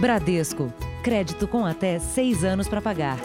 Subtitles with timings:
[0.00, 0.72] Bradesco.
[1.02, 3.18] Crédito com até seis anos para pagar.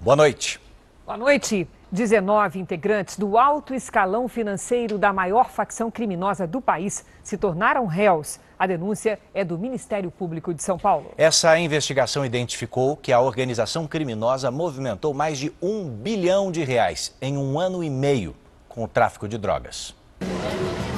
[0.00, 0.58] Boa noite.
[1.04, 1.68] Boa noite.
[1.92, 8.40] 19 integrantes do alto escalão financeiro da maior facção criminosa do país se tornaram réus.
[8.58, 11.12] A denúncia é do Ministério Público de São Paulo.
[11.18, 17.36] Essa investigação identificou que a organização criminosa movimentou mais de um bilhão de reais em
[17.36, 18.34] um ano e meio
[18.68, 19.99] com o tráfico de drogas.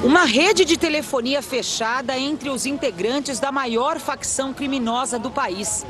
[0.03, 5.85] Uma rede de telefonia fechada entre os integrantes da maior facção criminosa do país.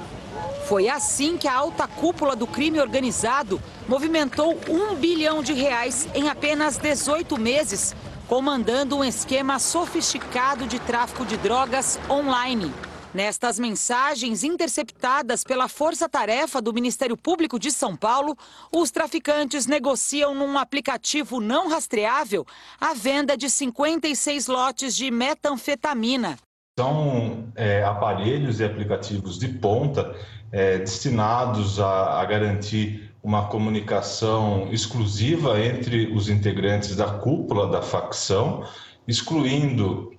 [0.68, 6.30] Foi assim que a alta cúpula do crime organizado movimentou um bilhão de reais em
[6.30, 7.96] apenas 18 meses,
[8.28, 12.72] comandando um esquema sofisticado de tráfico de drogas online.
[13.14, 18.36] Nestas mensagens interceptadas pela Força Tarefa do Ministério Público de São Paulo,
[18.72, 22.44] os traficantes negociam num aplicativo não rastreável
[22.82, 26.40] a venda de 56 lotes de metanfetamina.
[26.80, 30.16] São é, aparelhos e aplicativos de ponta
[30.52, 38.66] é, destinados a, a garantir uma comunicação exclusiva entre os integrantes da cúpula da facção,
[39.08, 40.13] excluindo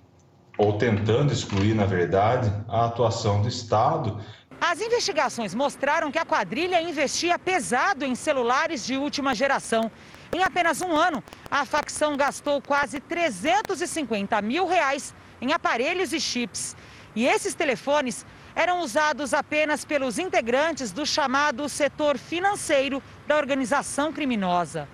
[0.57, 4.19] ou tentando excluir, na verdade, a atuação do Estado.
[4.59, 9.91] As investigações mostraram que a quadrilha investia pesado em celulares de última geração.
[10.33, 16.75] Em apenas um ano, a facção gastou quase 350 mil reais em aparelhos e chips.
[17.15, 18.25] E esses telefones
[18.55, 24.87] eram usados apenas pelos integrantes do chamado setor financeiro da organização criminosa.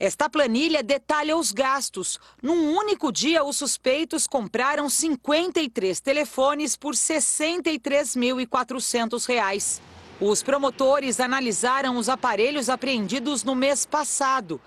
[0.00, 2.20] Esta planilha detalha os gastos.
[2.40, 9.80] Num único dia, os suspeitos compraram 53 telefones por R$ 63.400.
[10.20, 14.60] Os promotores analisaram os aparelhos apreendidos no mês passado.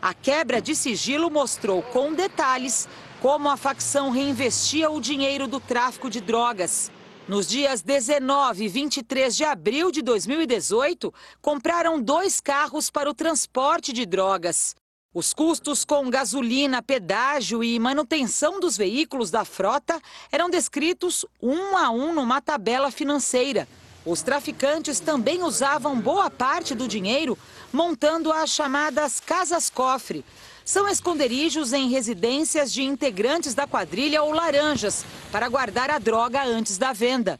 [0.00, 2.88] A quebra de sigilo mostrou com detalhes
[3.20, 6.92] como a facção reinvestia o dinheiro do tráfico de drogas.
[7.28, 13.92] Nos dias 19 e 23 de abril de 2018, compraram dois carros para o transporte
[13.92, 14.76] de drogas.
[15.12, 20.00] Os custos com gasolina, pedágio e manutenção dos veículos da frota
[20.30, 23.66] eram descritos um a um numa tabela financeira.
[24.04, 27.36] Os traficantes também usavam boa parte do dinheiro
[27.72, 30.24] montando as chamadas casas-cofre.
[30.66, 36.76] São esconderijos em residências de integrantes da quadrilha ou laranjas para guardar a droga antes
[36.76, 37.38] da venda.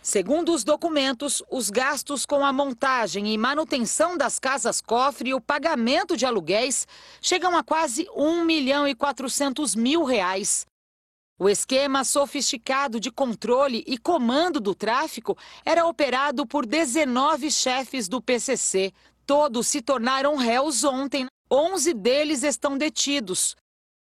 [0.00, 6.16] Segundo os documentos, os gastos com a montagem e manutenção das casas-cofre e o pagamento
[6.16, 6.88] de aluguéis
[7.20, 10.64] chegam a quase 1 milhão e 400 mil reais.
[11.38, 18.22] O esquema sofisticado de controle e comando do tráfico era operado por 19 chefes do
[18.22, 18.94] PCC.
[19.26, 21.26] Todos se tornaram réus ontem.
[21.50, 23.56] 11 deles estão detidos.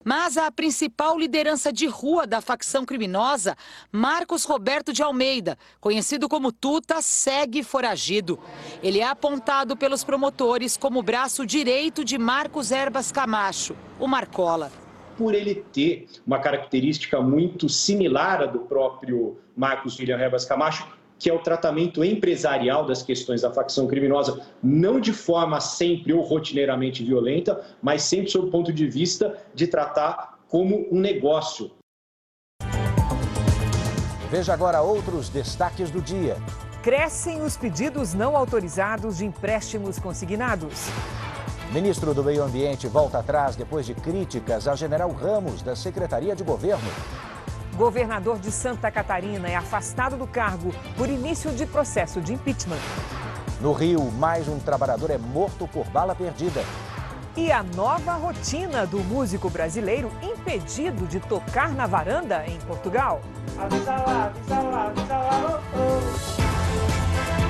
[0.04, 3.56] Mas a principal liderança de rua da facção criminosa,
[3.90, 8.38] Marcos Roberto de Almeida, conhecido como Tuta, segue foragido.
[8.82, 14.70] Ele é apontado pelos promotores como braço direito de Marcos Erbas Camacho, o Marcola.
[15.16, 21.28] Por ele ter uma característica muito similar à do próprio Marcos William Erbas Camacho, que
[21.28, 27.02] é o tratamento empresarial das questões da facção criminosa, não de forma sempre ou rotineiramente
[27.04, 31.70] violenta, mas sempre sob o ponto de vista de tratar como um negócio.
[34.30, 36.36] Veja agora outros destaques do dia.
[36.82, 40.88] Crescem os pedidos não autorizados de empréstimos consignados.
[41.72, 46.42] Ministro do Meio Ambiente volta atrás depois de críticas a General Ramos da Secretaria de
[46.42, 46.88] Governo.
[47.78, 52.80] Governador de Santa Catarina é afastado do cargo por início de processo de impeachment.
[53.60, 56.60] No Rio, mais um trabalhador é morto por bala perdida.
[57.36, 63.20] E a nova rotina do músico brasileiro impedido de tocar na varanda em Portugal.
[63.56, 65.78] Avisa lá, avisa lá, avisa lá, oh,
[67.44, 67.47] oh.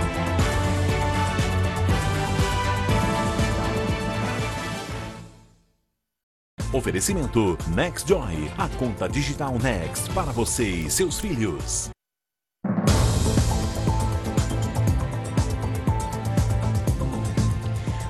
[6.78, 11.90] Oferecimento NextJoy, a conta digital Next para você e seus filhos.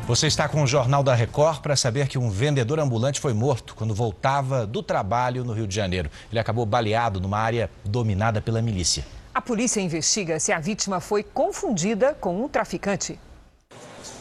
[0.07, 3.75] Você está com o Jornal da Record para saber que um vendedor ambulante foi morto
[3.75, 6.11] quando voltava do trabalho no Rio de Janeiro.
[6.31, 9.03] Ele acabou baleado numa área dominada pela milícia.
[9.35, 13.19] A polícia investiga se a vítima foi confundida com um traficante.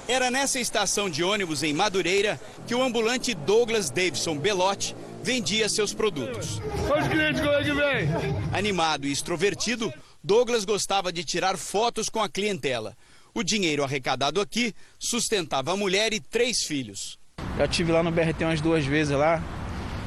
[0.08, 5.94] Era nessa estação de ônibus em Madureira que o ambulante Douglas Davidson Belotti vendia seus
[5.94, 6.62] produtos.
[6.62, 8.08] Os clientes, como é que vem?
[8.54, 9.94] Animado e extrovertido,
[10.24, 12.96] Douglas gostava de tirar fotos com a clientela.
[13.34, 17.20] O dinheiro arrecadado aqui sustentava a mulher e três filhos.
[17.58, 19.44] Já tive lá no BRT umas duas vezes lá.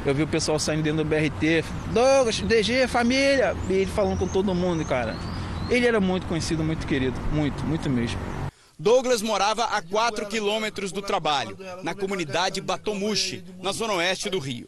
[0.06, 1.62] Eu vi o pessoal saindo dentro do BRT,
[1.92, 5.14] Douglas, DG, família, e ele falando com todo mundo, cara.
[5.68, 8.18] Ele era muito conhecido, muito querido, muito, muito mesmo.
[8.80, 14.66] Douglas morava a 4 quilômetros do trabalho, na comunidade Batomushi, na zona oeste do Rio.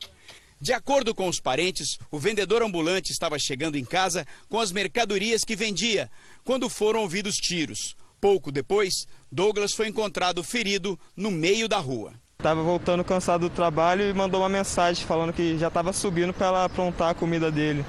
[0.61, 5.47] De acordo com os parentes, o vendedor ambulante estava chegando em casa com as mercadorias
[5.47, 6.11] que vendia,
[6.44, 7.97] quando foram ouvidos tiros.
[8.20, 12.12] Pouco depois, Douglas foi encontrado ferido no meio da rua.
[12.38, 16.49] Estava voltando cansado do trabalho e mandou uma mensagem falando que já estava subindo para
[16.49, 17.82] ela aprontar a comida dele.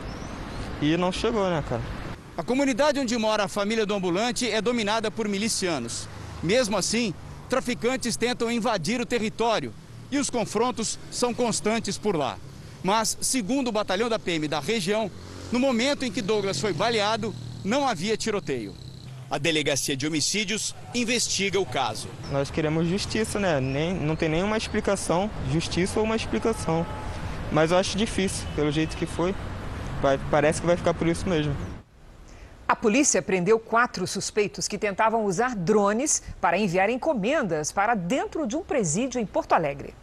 [0.81, 2.02] E não chegou, né, cara?
[2.35, 6.07] A comunidade onde mora a família do ambulante é dominada por milicianos.
[6.41, 7.13] Mesmo assim,
[7.47, 9.71] traficantes tentam invadir o território
[10.11, 12.37] e os confrontos são constantes por lá.
[12.83, 15.11] Mas, segundo o batalhão da PM da região,
[15.51, 18.73] no momento em que Douglas foi baleado, não havia tiroteio.
[19.29, 22.07] A delegacia de homicídios investiga o caso.
[22.31, 23.59] Nós queremos justiça, né?
[23.59, 26.85] Nem, não tem nenhuma explicação, justiça ou uma explicação.
[27.51, 29.33] Mas eu acho difícil, pelo jeito que foi.
[30.01, 31.72] Vai, parece que vai ficar por isso mesmo.
[32.73, 38.57] A polícia prendeu quatro suspeitos que tentavam usar drones para enviar encomendas para dentro de
[38.57, 39.93] um presídio em Porto Alegre.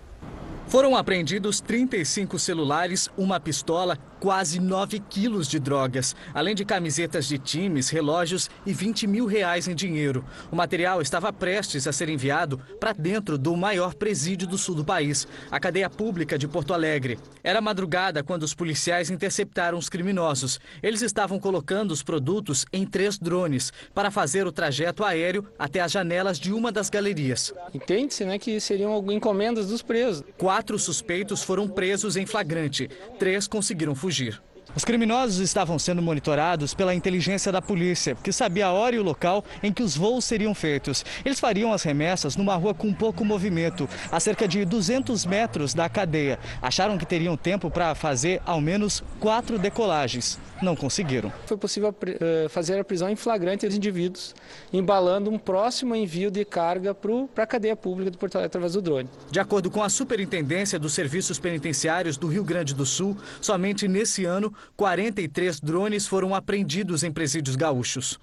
[0.69, 7.39] Foram apreendidos 35 celulares, uma pistola, quase 9 quilos de drogas, além de camisetas de
[7.39, 10.25] times, relógios e 20 mil reais em dinheiro.
[10.51, 14.85] O material estava prestes a ser enviado para dentro do maior presídio do sul do
[14.85, 17.19] país, a cadeia pública de Porto Alegre.
[17.43, 20.61] Era madrugada quando os policiais interceptaram os criminosos.
[20.83, 25.93] Eles estavam colocando os produtos em três drones para fazer o trajeto aéreo até as
[25.93, 27.53] janelas de uma das galerias.
[27.75, 30.23] Entende-se né, que seriam encomendas dos presos.
[30.39, 32.89] Quatro Quatro suspeitos foram presos em flagrante.
[33.19, 34.50] Três conseguiram fugir fugir.
[34.75, 39.03] Os criminosos estavam sendo monitorados pela inteligência da polícia, que sabia a hora e o
[39.03, 41.05] local em que os voos seriam feitos.
[41.25, 45.89] Eles fariam as remessas numa rua com pouco movimento, a cerca de 200 metros da
[45.89, 46.39] cadeia.
[46.63, 50.39] Acharam que teriam tempo para fazer ao menos quatro decolagens.
[50.63, 51.33] Não conseguiram.
[51.47, 54.35] Foi possível eh, fazer a prisão em flagrante dos indivíduos,
[54.73, 58.83] embalando um próximo envio de carga para a cadeia pública do Porto Alegre através do
[58.83, 59.09] drone.
[59.31, 64.27] De acordo com a Superintendência dos Serviços Penitenciários do Rio Grande do Sul, somente nesse
[64.27, 68.19] ano 43 drones foram apreendidos em presídios gaúchos.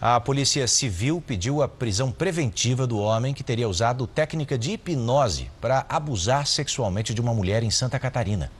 [0.00, 5.48] A Polícia Civil pediu a prisão preventiva do homem que teria usado técnica de hipnose
[5.60, 8.50] para abusar sexualmente de uma mulher em Santa Catarina.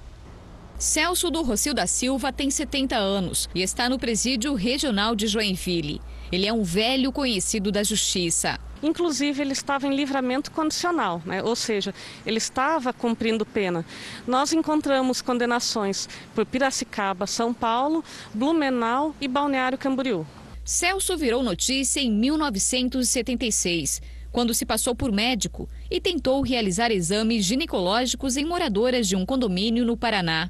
[0.78, 6.00] Celso do Rocio da Silva tem 70 anos e está no presídio regional de Joinville.
[6.30, 8.58] Ele é um velho conhecido da justiça.
[8.82, 11.40] Inclusive, ele estava em livramento condicional, né?
[11.42, 11.94] ou seja,
[12.26, 13.84] ele estava cumprindo pena.
[14.26, 18.04] Nós encontramos condenações por Piracicaba, São Paulo,
[18.34, 20.26] Blumenau e Balneário Camboriú.
[20.64, 24.02] Celso virou notícia em 1976,
[24.32, 29.84] quando se passou por médico e tentou realizar exames ginecológicos em moradoras de um condomínio
[29.84, 30.48] no Paraná.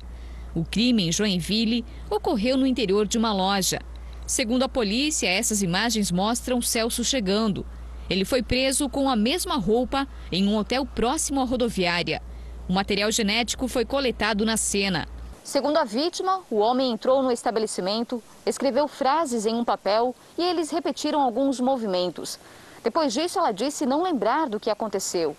[0.54, 3.80] O crime em Joinville ocorreu no interior de uma loja.
[4.26, 7.64] Segundo a polícia, essas imagens mostram Celso chegando.
[8.08, 12.20] Ele foi preso com a mesma roupa em um hotel próximo à rodoviária.
[12.68, 15.08] O material genético foi coletado na cena.
[15.42, 20.70] Segundo a vítima, o homem entrou no estabelecimento, escreveu frases em um papel e eles
[20.70, 22.38] repetiram alguns movimentos.
[22.84, 25.36] Depois disso, ela disse não lembrar do que aconteceu.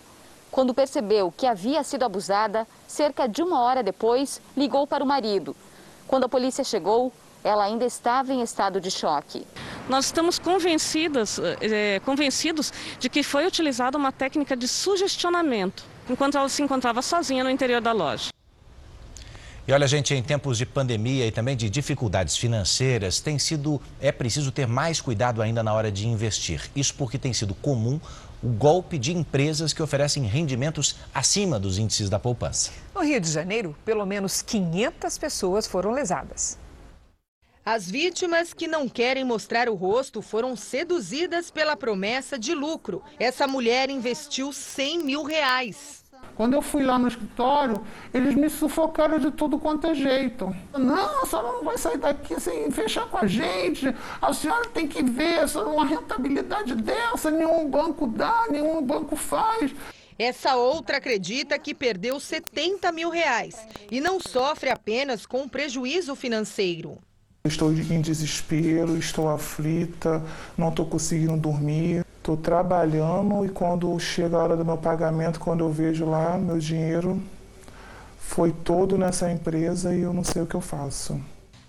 [0.54, 5.56] Quando percebeu que havia sido abusada, cerca de uma hora depois, ligou para o marido.
[6.08, 7.12] Quando a polícia chegou,
[7.44, 9.48] ela ainda estava em estado de choque.
[9.90, 16.48] Nós estamos convencidas, é, convencidos de que foi utilizada uma técnica de sugestionamento, enquanto ela
[16.48, 18.30] se encontrava sozinha no interior da loja.
[19.66, 24.12] E olha, gente, em tempos de pandemia e também de dificuldades financeiras, tem sido é
[24.12, 26.70] preciso ter mais cuidado ainda na hora de investir.
[26.76, 27.98] Isso porque tem sido comum
[28.44, 32.72] o golpe de empresas que oferecem rendimentos acima dos índices da poupança.
[32.94, 36.60] No Rio de Janeiro, pelo menos 500 pessoas foram lesadas.
[37.66, 43.02] As vítimas que não querem mostrar o rosto foram seduzidas pela promessa de lucro.
[43.18, 46.03] Essa mulher investiu 100 mil reais.
[46.36, 47.82] Quando eu fui lá no escritório,
[48.14, 50.54] eles me sufocaram de tudo quanto é jeito.
[50.74, 53.94] Não, a senhora não vai sair daqui sem fechar com a gente.
[54.22, 59.72] A senhora tem que ver, uma rentabilidade dessa, nenhum banco dá, nenhum banco faz.
[60.18, 63.56] Essa outra acredita que perdeu 70 mil reais
[63.92, 66.98] e não sofre apenas com prejuízo financeiro.
[67.46, 70.24] Estou em desespero, estou aflita,
[70.58, 72.06] não estou conseguindo dormir.
[72.24, 76.58] Estou trabalhando e quando chega a hora do meu pagamento, quando eu vejo lá meu
[76.58, 77.22] dinheiro
[78.18, 81.20] foi todo nessa empresa e eu não sei o que eu faço.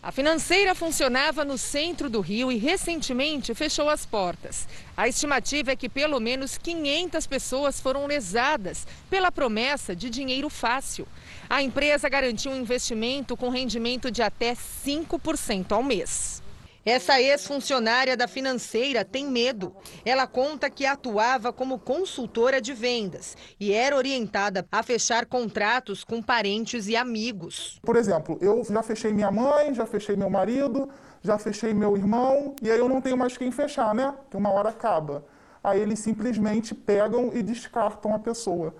[0.01, 4.69] A financeira funcionava no centro do Rio e recentemente fechou as portas.
[4.97, 11.05] A estimativa é que pelo menos 500 pessoas foram lesadas pela promessa de dinheiro fácil.
[11.51, 16.44] A empresa garantiu um investimento com rendimento de até 5% ao mês.
[16.85, 19.75] Essa ex-funcionária da financeira tem medo.
[20.05, 26.21] Ela conta que atuava como consultora de vendas e era orientada a fechar contratos com
[26.21, 27.81] parentes e amigos.
[27.83, 30.91] Por exemplo, eu já fechei minha mãe, já fechei meu marido,
[31.23, 34.15] já fechei meu irmão e aí eu não tenho mais quem fechar, né?
[34.31, 35.25] Que uma hora acaba.
[35.63, 38.75] Aí eles simplesmente pegam e descartam a pessoa.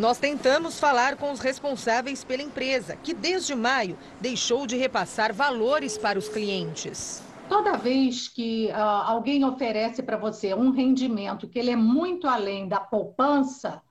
[0.00, 5.98] Nós tentamos falar com os responsáveis pela empresa, que desde maio deixou de repassar valores
[5.98, 7.22] para os clientes.
[7.50, 12.66] Toda vez que uh, alguém oferece para você um rendimento que ele é muito além
[12.66, 13.82] da poupança,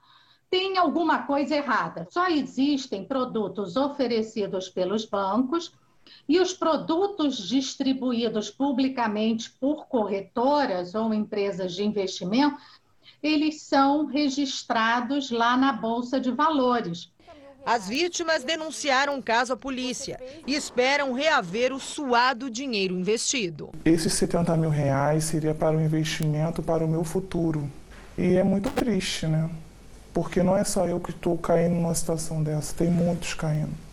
[0.49, 2.07] tem alguma coisa errada.
[2.09, 5.71] Só existem produtos oferecidos pelos bancos
[6.27, 12.57] e os produtos distribuídos publicamente por corretoras ou empresas de investimento
[13.21, 17.11] eles são registrados lá na Bolsa de Valores.
[17.65, 23.69] As vítimas denunciaram o caso à polícia e esperam reaver o suado dinheiro investido.
[23.83, 27.69] Esses 70 mil reais seria para o investimento para o meu futuro.
[28.17, 29.49] E é muito triste, né?
[30.13, 33.88] Porque não é só eu que estou caindo numa situação dessa, tem muitos caindo.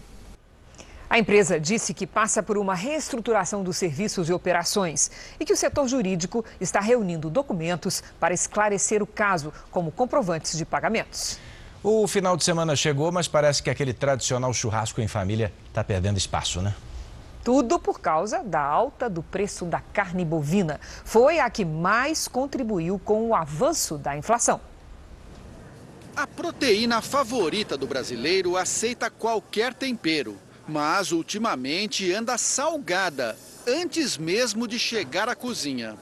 [1.08, 5.56] A empresa disse que passa por uma reestruturação dos serviços e operações e que o
[5.56, 11.38] setor jurídico está reunindo documentos para esclarecer o caso, como comprovantes de pagamentos.
[11.82, 16.18] O final de semana chegou, mas parece que aquele tradicional churrasco em família está perdendo
[16.18, 16.74] espaço, né?
[17.44, 20.80] Tudo por causa da alta do preço da carne bovina.
[21.04, 24.60] Foi a que mais contribuiu com o avanço da inflação.
[26.16, 30.36] A proteína favorita do brasileiro aceita qualquer tempero
[30.68, 35.96] mas ultimamente anda salgada, antes mesmo de chegar à cozinha.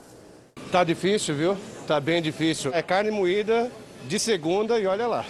[0.70, 1.56] Tá difícil, viu?
[1.86, 2.72] Tá bem difícil.
[2.74, 3.70] É carne moída
[4.06, 5.24] de segunda e olha lá.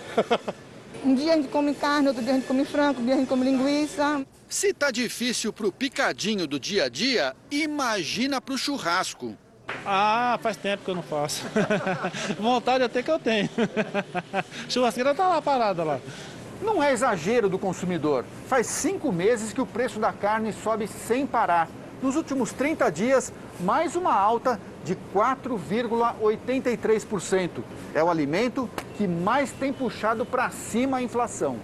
[1.05, 3.19] um dia a gente come carne, outro dia a gente come frango, outro dia a
[3.19, 4.25] gente come linguiça.
[4.49, 9.37] Se tá difícil pro picadinho do dia a dia, imagina pro churrasco.
[9.85, 11.43] Ah, faz tempo que eu não faço.
[12.39, 13.49] Vontade até que eu tenho.
[14.69, 16.01] Churrasqueira tá lá parada lá.
[16.65, 18.25] Não é exagero do consumidor.
[18.49, 21.69] Faz cinco meses que o preço da carne sobe sem parar.
[22.03, 23.31] Nos últimos 30 dias,
[23.61, 27.63] mais uma alta de 4,83%.
[27.95, 31.59] É o alimento que mais tem puxado para cima a inflação.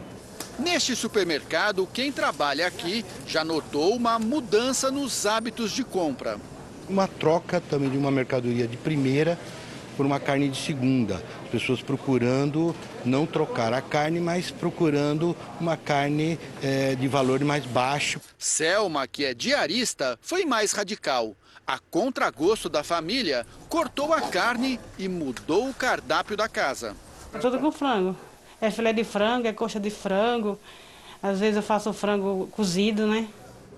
[0.58, 6.36] Neste supermercado, quem trabalha aqui já notou uma mudança nos hábitos de compra.
[6.86, 9.38] Uma troca também de uma mercadoria de primeira
[9.96, 11.22] por uma carne de segunda.
[11.44, 17.64] As pessoas procurando não trocar a carne, mas procurando uma carne é, de valor mais
[17.66, 18.20] baixo.
[18.38, 21.36] Selma, que é diarista, foi mais radical.
[21.66, 26.96] A contragosto da família, cortou a carne e mudou o cardápio da casa.
[27.32, 28.16] É tudo com frango.
[28.60, 30.58] É filé de frango, é coxa de frango.
[31.22, 33.28] Às vezes eu faço frango cozido, né?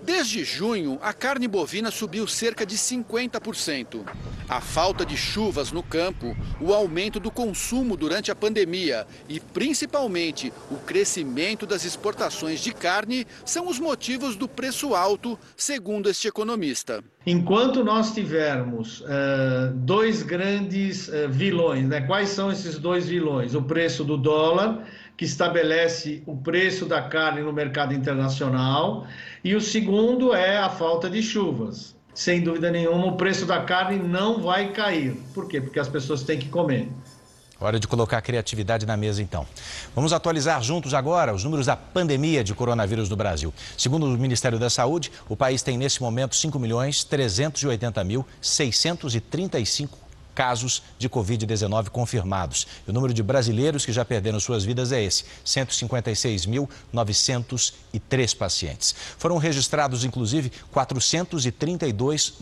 [0.05, 4.01] Desde junho, a carne bovina subiu cerca de 50%.
[4.49, 10.51] A falta de chuvas no campo, o aumento do consumo durante a pandemia e, principalmente,
[10.69, 17.01] o crescimento das exportações de carne são os motivos do preço alto, segundo este economista.
[17.25, 22.01] Enquanto nós tivermos uh, dois grandes uh, vilões, né?
[22.01, 23.55] quais são esses dois vilões?
[23.55, 29.05] O preço do dólar que estabelece o preço da carne no mercado internacional,
[29.43, 31.95] e o segundo é a falta de chuvas.
[32.13, 35.15] Sem dúvida nenhuma, o preço da carne não vai cair.
[35.33, 35.59] Por quê?
[35.59, 36.87] Porque as pessoas têm que comer.
[37.59, 39.47] Hora de colocar a criatividade na mesa, então.
[39.95, 43.53] Vamos atualizar juntos agora os números da pandemia de coronavírus no Brasil.
[43.77, 46.35] Segundo o Ministério da Saúde, o país tem nesse momento
[49.65, 50.02] 5
[50.33, 52.65] milhões 380 mil 635 casos de Covid-19 confirmados.
[52.87, 58.95] E o número de brasileiros que já perderam suas vidas é esse: 156.903 pacientes.
[59.17, 62.33] Foram registrados, inclusive, 432,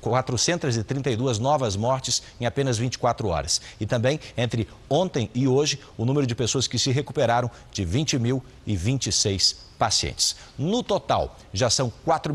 [0.00, 3.60] 432 novas mortes em apenas 24 horas.
[3.78, 9.54] E também, entre ontem e hoje, o número de pessoas que se recuperaram de 20.026
[9.78, 10.34] pacientes.
[10.58, 12.34] No total, já são 4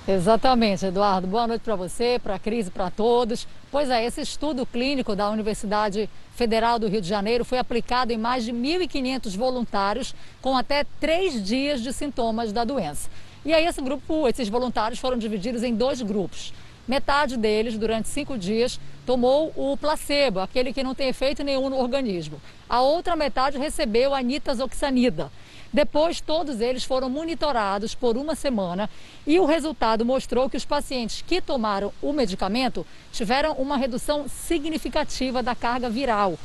[0.10, 1.28] Exatamente, Eduardo.
[1.28, 3.46] Boa noite para você, para a Cris e para todos.
[3.70, 8.18] Pois é, esse estudo clínico da Universidade Federal do Rio de Janeiro foi aplicado em
[8.18, 13.10] mais de 1.500 voluntários com até três dias de sintomas da doença.
[13.44, 16.54] E aí esse grupo, esses voluntários foram divididos em dois grupos.
[16.88, 21.78] Metade deles, durante cinco dias, tomou o placebo, aquele que não tem efeito nenhum no
[21.78, 22.42] organismo.
[22.70, 25.30] A outra metade recebeu a nitazoxanida.
[25.78, 28.90] Depois, todos eles foram monitorados por uma semana
[29.28, 35.44] e o resultado mostrou que os pacientes que tomaram o medicamento tiveram uma redução significativa
[35.44, 36.36] da carga viral,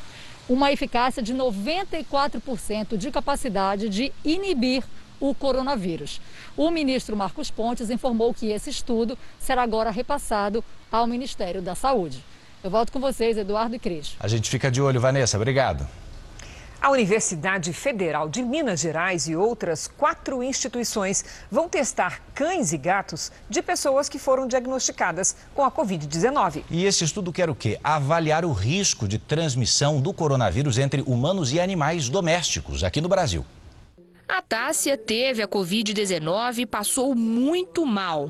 [0.47, 4.83] uma eficácia de 94% de capacidade de inibir
[5.19, 6.21] o coronavírus.
[6.55, 12.23] O ministro Marcos Pontes informou que esse estudo será agora repassado ao Ministério da Saúde.
[12.63, 14.15] Eu volto com vocês, Eduardo e Cris.
[14.19, 15.37] A gente fica de olho, Vanessa.
[15.37, 16.02] Obrigado.
[16.83, 23.31] A Universidade Federal de Minas Gerais e outras quatro instituições vão testar cães e gatos
[23.49, 26.65] de pessoas que foram diagnosticadas com a Covid-19.
[26.69, 27.79] E esse estudo quer o quê?
[27.81, 33.45] Avaliar o risco de transmissão do coronavírus entre humanos e animais domésticos aqui no Brasil.
[34.27, 38.29] A Tássia teve a Covid-19 e passou muito mal.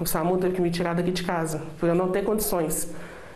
[0.00, 2.88] O SAMU teve que me tirar daqui de casa, por eu não ter condições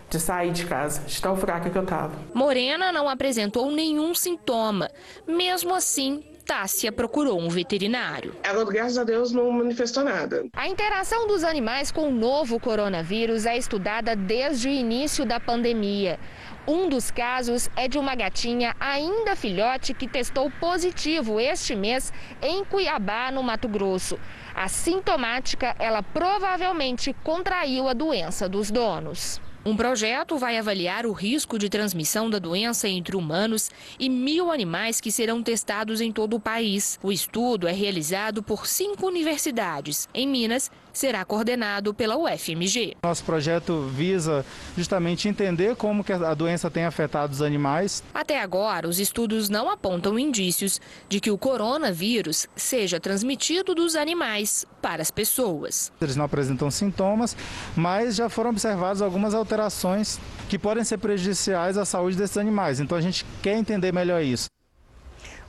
[0.08, 2.12] de sair de casa, de tão fraca que eu estava.
[2.32, 4.90] Morena não apresentou nenhum sintoma.
[5.26, 8.36] Mesmo assim, Tássia procurou um veterinário.
[8.42, 10.44] Ela, graças a Deus, não manifestou nada.
[10.54, 16.18] A interação dos animais com o novo coronavírus é estudada desde o início da pandemia.
[16.66, 22.64] Um dos casos é de uma gatinha ainda filhote que testou positivo este mês em
[22.64, 24.18] Cuiabá, no Mato Grosso.
[24.54, 29.40] Assintomática, ela provavelmente contraiu a doença dos donos.
[29.66, 35.00] Um projeto vai avaliar o risco de transmissão da doença entre humanos e mil animais
[35.00, 36.98] que serão testados em todo o país.
[37.02, 40.06] O estudo é realizado por cinco universidades.
[40.12, 42.96] Em Minas, será coordenado pela UFMG.
[43.02, 44.46] Nosso projeto visa
[44.76, 48.02] justamente entender como que a doença tem afetado os animais.
[48.14, 54.64] Até agora, os estudos não apontam indícios de que o coronavírus seja transmitido dos animais
[54.80, 55.92] para as pessoas.
[56.00, 57.36] Eles não apresentam sintomas,
[57.76, 62.80] mas já foram observadas algumas alterações que podem ser prejudiciais à saúde desses animais.
[62.80, 64.46] Então a gente quer entender melhor isso.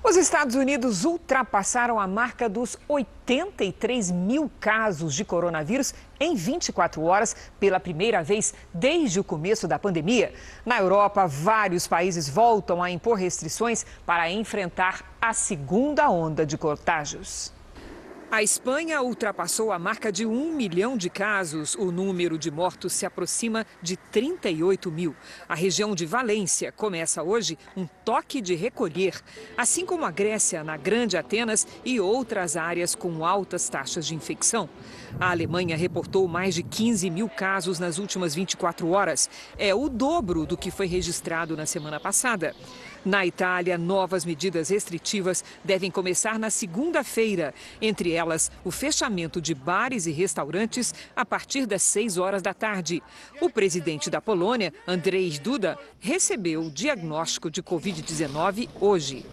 [0.07, 7.35] Os Estados Unidos ultrapassaram a marca dos 83 mil casos de coronavírus em 24 horas,
[7.59, 10.31] pela primeira vez desde o começo da pandemia.
[10.63, 17.54] Na Europa, vários países voltam a impor restrições para enfrentar a segunda onda de contágios.
[18.35, 21.73] A Espanha ultrapassou a marca de um milhão de casos.
[21.73, 25.15] O número de mortos se aproxima de 38 mil.
[25.47, 29.21] A região de Valência começa hoje um toque de recolher,
[29.55, 34.69] assim como a Grécia, na Grande Atenas e outras áreas com altas taxas de infecção.
[35.17, 39.29] A Alemanha reportou mais de 15 mil casos nas últimas 24 horas.
[39.57, 42.53] É o dobro do que foi registrado na semana passada.
[43.05, 47.53] Na Itália, novas medidas restritivas devem começar na segunda-feira.
[47.79, 53.03] Entre elas, o fechamento de bares e restaurantes a partir das 6 horas da tarde.
[53.39, 59.23] O presidente da Polônia, Andrzej Duda, recebeu o diagnóstico de Covid-19 hoje.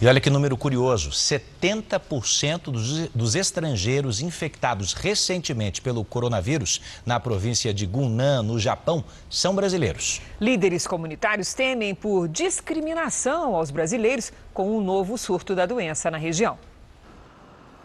[0.00, 7.74] E olha que número curioso: 70% dos, dos, estrangeiros infectados recentemente pelo coronavírus na província
[7.74, 10.22] de Gunan, no Japão, são brasileiros.
[10.40, 16.16] Líderes comunitários temem por discriminação aos brasileiros com o um novo surto da doença na
[16.16, 16.58] região.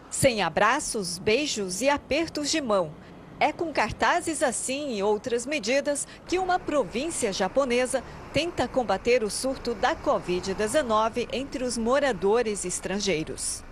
[0.08, 2.92] Sem abraços, beijos e apertos de mão.
[3.38, 9.74] É com cartazes assim e outras medidas que uma província japonesa tenta combater o surto
[9.74, 13.62] da Covid-19 entre os moradores estrangeiros.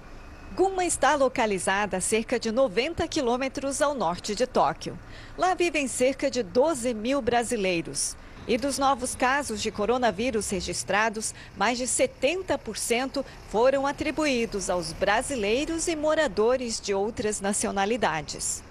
[0.54, 4.98] Guma está localizada a cerca de 90 quilômetros ao norte de Tóquio.
[5.36, 8.14] Lá vivem cerca de 12 mil brasileiros.
[8.46, 15.96] E dos novos casos de coronavírus registrados, mais de 70% foram atribuídos aos brasileiros e
[15.96, 18.62] moradores de outras nacionalidades.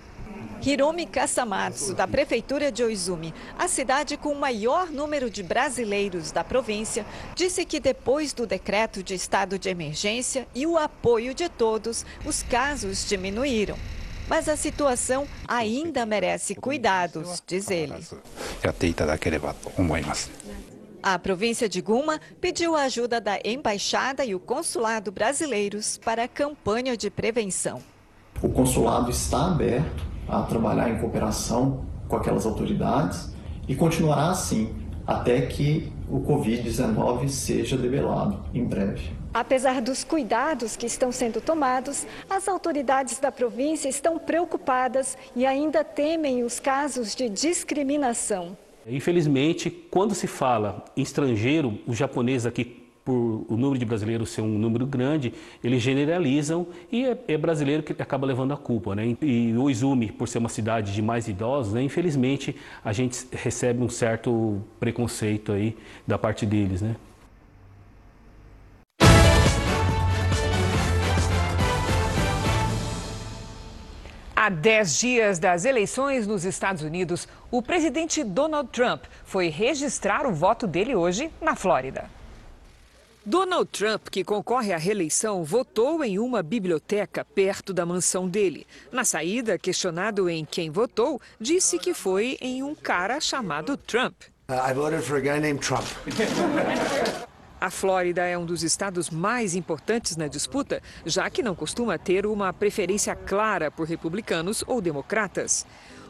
[0.66, 6.44] Hiromi Kasamatsu, da Prefeitura de Oizumi, a cidade com o maior número de brasileiros da
[6.44, 12.06] província, disse que depois do decreto de estado de emergência e o apoio de todos,
[12.26, 13.78] os casos diminuíram.
[14.28, 17.94] Mas a situação ainda merece cuidados, diz ele.
[21.04, 26.28] A província de Guma pediu a ajuda da embaixada e o consulado brasileiros para a
[26.30, 27.84] campanha de prevenção.
[28.42, 33.34] O consulado está aberto a trabalhar em cooperação com aquelas autoridades
[33.68, 34.74] e continuará assim
[35.06, 39.12] até que o Covid-19 seja debelado em breve.
[39.34, 45.84] Apesar dos cuidados que estão sendo tomados, as autoridades da província estão preocupadas e ainda
[45.84, 48.56] temem os casos de discriminação.
[48.86, 54.42] Infelizmente, quando se fala em estrangeiro, os japoneses aqui por o número de brasileiros ser
[54.42, 58.96] um número grande, eles generalizam e é, é brasileiro que acaba levando a culpa.
[58.96, 59.18] Né?
[59.22, 63.84] E o Izumi, por ser uma cidade de mais idosos, né, infelizmente a gente recebe
[63.84, 65.76] um certo preconceito aí
[66.08, 66.82] da parte deles.
[66.82, 66.96] Né?
[74.36, 80.34] Há 10 dias das eleições nos Estados Unidos, o presidente Donald Trump foi registrar o
[80.34, 82.10] voto dele hoje na Flórida.
[83.26, 88.68] Donald Trump, que concorre à reeleição, votou em uma biblioteca perto da mansão dele.
[88.92, 94.14] Na saída, questionado em quem votou, disse que foi em um cara chamado Trump.
[94.50, 95.86] Uh, I voted for a guy named Trump.
[97.62, 102.26] A Flórida é um dos estados mais importantes na disputa, já que não costuma ter
[102.26, 105.66] uma preferência clara por republicanos ou democratas.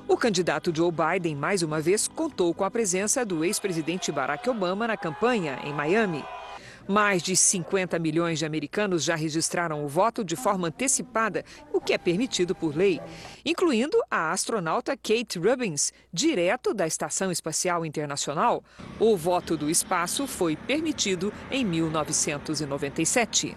[0.08, 4.88] O candidato Joe Biden, mais uma vez, contou com a presença do ex-presidente Barack Obama
[4.88, 6.26] na campanha em Miami.
[6.88, 11.94] Mais de 50 milhões de americanos já registraram o voto de forma antecipada, o que
[11.94, 13.00] é permitido por lei,
[13.46, 18.64] incluindo a astronauta Kate Rubins, direto da Estação Espacial Internacional.
[19.00, 23.56] O voto do espaço foi permitido em 1997.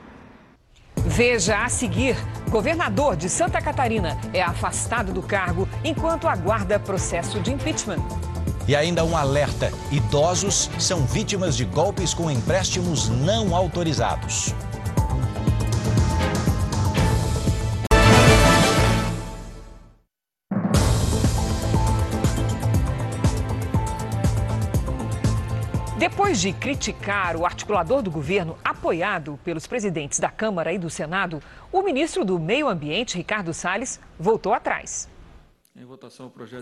[1.06, 2.16] Veja a seguir:
[2.50, 8.25] governador de Santa Catarina é afastado do cargo enquanto aguarda processo de impeachment.
[8.68, 14.54] E ainda um alerta: idosos são vítimas de golpes com empréstimos não autorizados.
[25.98, 31.42] Depois de criticar o articulador do governo, apoiado pelos presidentes da Câmara e do Senado,
[31.72, 35.08] o ministro do Meio Ambiente, Ricardo Salles, voltou atrás.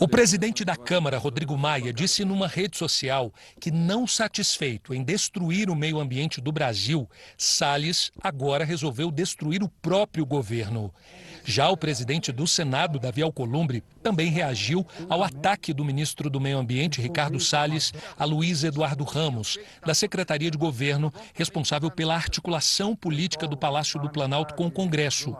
[0.01, 5.71] O presidente da Câmara, Rodrigo Maia, disse numa rede social que, não satisfeito em destruir
[5.71, 10.93] o meio ambiente do Brasil, Salles agora resolveu destruir o próprio governo.
[11.45, 16.59] Já o presidente do Senado, Davi Alcolumbre, também reagiu ao ataque do ministro do Meio
[16.59, 23.47] Ambiente, Ricardo Salles, a Luiz Eduardo Ramos, da Secretaria de Governo, responsável pela articulação política
[23.47, 25.37] do Palácio do Planalto com o Congresso.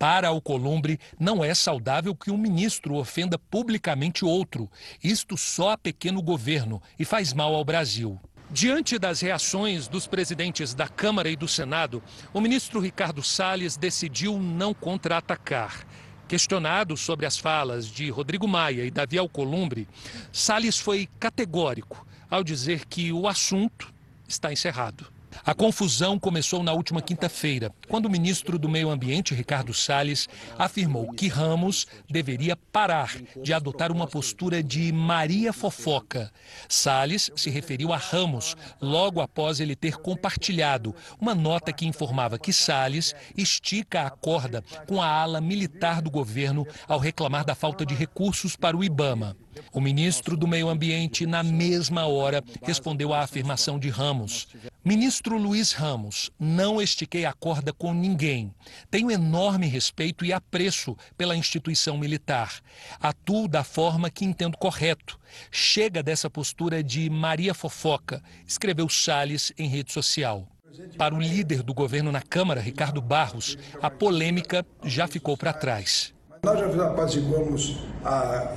[0.00, 4.66] Para Alcolumbre, não é saudável que um ministro ofenda publicamente outro,
[5.04, 8.18] isto só a pequeno governo, e faz mal ao Brasil.
[8.50, 14.38] Diante das reações dos presidentes da Câmara e do Senado, o ministro Ricardo Salles decidiu
[14.38, 15.86] não contra-atacar.
[16.26, 19.86] Questionado sobre as falas de Rodrigo Maia e Davi Alcolumbre,
[20.32, 23.92] Salles foi categórico ao dizer que o assunto
[24.26, 25.19] está encerrado.
[25.44, 31.12] A confusão começou na última quinta-feira, quando o ministro do Meio Ambiente, Ricardo Salles, afirmou
[31.12, 36.30] que Ramos deveria parar de adotar uma postura de Maria Fofoca.
[36.68, 42.52] Salles se referiu a Ramos logo após ele ter compartilhado uma nota que informava que
[42.52, 47.94] Salles estica a corda com a ala militar do governo ao reclamar da falta de
[47.94, 49.36] recursos para o Ibama.
[49.72, 54.48] O ministro do Meio Ambiente, na mesma hora, respondeu à afirmação de Ramos.
[54.82, 58.54] Ministro Luiz Ramos, não estiquei a corda com ninguém.
[58.90, 62.60] Tenho enorme respeito e apreço pela instituição militar.
[62.98, 65.20] Atuo da forma que entendo correto.
[65.50, 70.48] Chega dessa postura de Maria Fofoca, escreveu Salles em rede social.
[70.96, 76.14] Para o líder do governo na Câmara, Ricardo Barros, a polêmica já ficou para trás.
[76.42, 78.54] Nós já apaziguamos a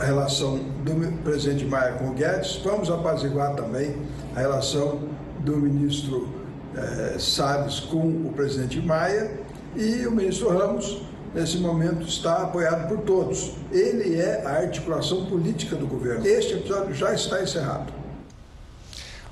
[0.00, 3.94] relação do presidente Maia com o Guedes, vamos apaziguar também
[4.34, 6.28] a relação do ministro
[6.76, 9.30] eh, Salles com o presidente Maia
[9.76, 11.02] e o ministro Ramos,
[11.34, 13.52] nesse momento, está apoiado por todos.
[13.70, 16.26] Ele é a articulação política do governo.
[16.26, 18.01] Este episódio já está encerrado.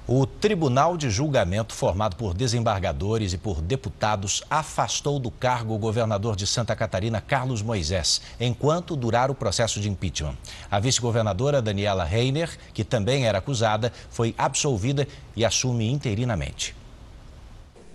[0.06, 6.34] O Tribunal de Julgamento, formado por desembargadores e por deputados, afastou do cargo o governador
[6.34, 10.36] de Santa Catarina, Carlos Moisés, enquanto durar o processo de impeachment.
[10.70, 16.74] A vice-governadora Daniela Reiner, que também era acusada, foi absolvida e assume interinamente.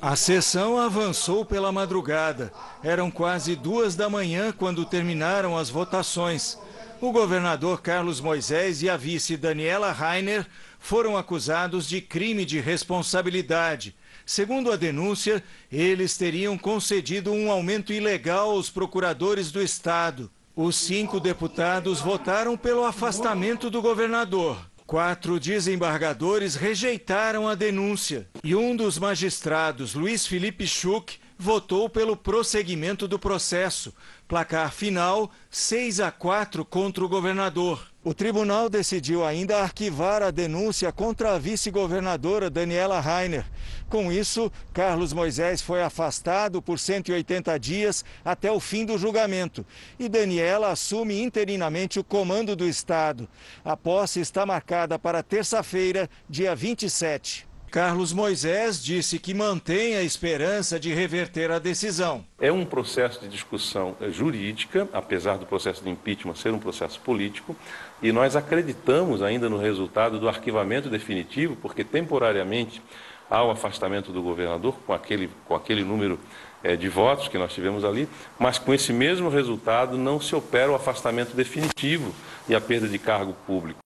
[0.01, 2.53] A sessão avançou pela madrugada.
[2.83, 6.57] Eram quase duas da manhã quando terminaram as votações.
[7.01, 10.45] O governador Carlos Moisés e a vice Daniela Rainer
[10.85, 13.95] foram acusados de crime de responsabilidade.
[14.23, 20.29] Segundo a denúncia, eles teriam concedido um aumento ilegal aos procuradores do Estado.
[20.55, 24.63] Os cinco deputados votaram pelo afastamento do governador.
[24.85, 33.07] Quatro desembargadores rejeitaram a denúncia e um dos magistrados, Luiz Felipe Schuch, votou pelo prosseguimento
[33.07, 33.91] do processo.
[34.27, 37.94] Placar final 6 a 4 contra o governador.
[38.05, 43.43] O tribunal decidiu ainda arquivar a denúncia contra a vice-governadora Daniela Rainer.
[43.89, 49.65] Com isso, Carlos Moisés foi afastado por 180 dias até o fim do julgamento.
[49.97, 53.27] E Daniela assume interinamente o comando do Estado.
[53.63, 57.47] A posse está marcada para terça-feira, dia 27.
[57.75, 62.23] Carlos Moisés disse que mantém a esperança de reverter a decisão.
[62.39, 67.53] É um processo de discussão jurídica, apesar do processo de impeachment ser um processo político,
[68.01, 72.81] e nós acreditamos ainda no resultado do arquivamento definitivo, porque temporariamente
[73.29, 76.19] há o afastamento do governador com aquele, com aquele número
[76.63, 78.07] é, de votos que nós tivemos ali,
[78.39, 82.13] mas com esse mesmo resultado não se opera o afastamento definitivo
[82.47, 83.79] e a perda de cargo público.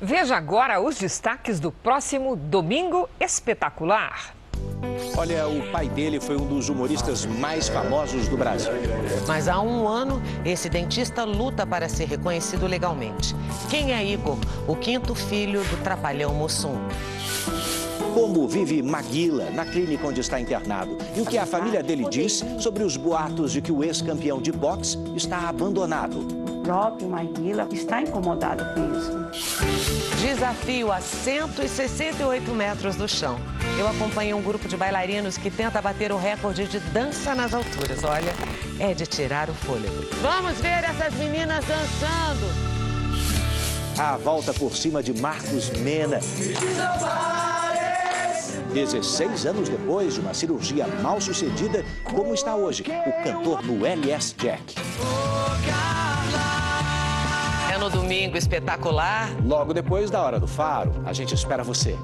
[0.00, 4.35] Veja agora os destaques do próximo Domingo Espetacular.
[5.16, 8.72] Olha, o pai dele foi um dos humoristas mais famosos do Brasil.
[9.26, 13.34] Mas há um ano, esse dentista luta para ser reconhecido legalmente.
[13.70, 16.76] Quem é Igor, o quinto filho do trapalhão Mussum?
[18.14, 22.44] Como vive Maguila na clínica onde está internado e o que a família dele diz
[22.58, 28.64] sobre os boatos de que o ex-campeão de boxe está abandonado próprio Maguila está incomodado
[28.74, 30.20] com isso.
[30.20, 33.38] Desafio a 168 metros do chão.
[33.78, 38.02] Eu acompanhei um grupo de bailarinos que tenta bater o recorde de dança nas alturas.
[38.02, 38.34] Olha,
[38.80, 39.94] é de tirar o fôlego.
[40.20, 42.46] Vamos ver essas meninas dançando.
[43.96, 46.18] A volta por cima de Marcos Mena.
[48.76, 54.34] 16 anos depois de uma cirurgia mal sucedida, como está hoje o cantor no LS
[54.36, 54.74] Jack
[57.78, 59.30] no domingo espetacular.
[59.44, 61.96] Logo depois da Hora do Faro, a gente espera você.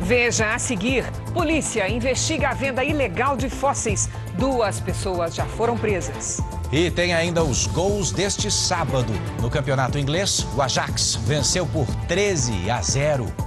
[0.00, 4.08] Veja a seguir: polícia investiga a venda ilegal de fósseis.
[4.36, 6.40] Duas pessoas já foram presas.
[6.72, 9.12] E tem ainda os gols deste sábado.
[9.40, 13.45] No campeonato inglês, o Ajax venceu por 13 a 0.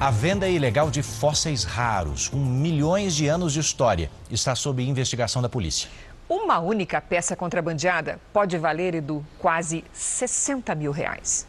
[0.00, 5.42] A venda ilegal de fósseis raros, com milhões de anos de história, está sob investigação
[5.42, 5.90] da polícia.
[6.26, 11.46] Uma única peça contrabandeada pode valer, Edu, quase 60 mil reais.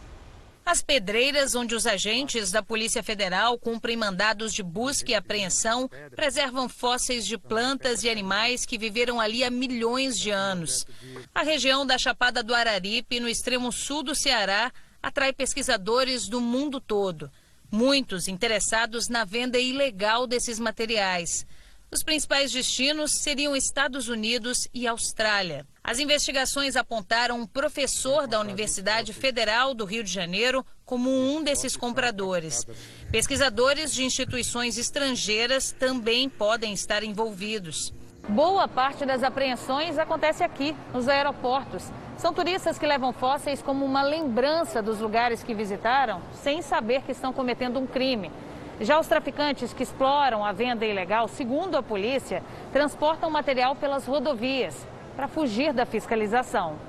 [0.66, 6.68] As pedreiras onde os agentes da Polícia Federal cumprem mandados de busca e apreensão preservam
[6.68, 10.86] fósseis de plantas e animais que viveram ali há milhões de anos.
[11.34, 16.82] A região da Chapada do Araripe, no extremo sul do Ceará, atrai pesquisadores do mundo
[16.82, 17.32] todo.
[17.72, 21.48] Muitos interessados na venda ilegal desses materiais.
[21.90, 25.66] Os principais destinos seriam Estados Unidos e Austrália.
[25.82, 31.78] As investigações apontaram um professor da Universidade Federal do Rio de Janeiro como um desses
[31.78, 32.66] compradores.
[33.10, 37.94] Pesquisadores de instituições estrangeiras também podem estar envolvidos.
[38.28, 41.84] Boa parte das apreensões acontece aqui, nos aeroportos.
[42.18, 47.12] São turistas que levam fósseis como uma lembrança dos lugares que visitaram, sem saber que
[47.12, 48.32] estão cometendo um crime.
[48.80, 54.76] Já os traficantes que exploram a venda ilegal, segundo a polícia, transportam material pelas rodovias
[55.16, 56.80] para fugir da fiscalização.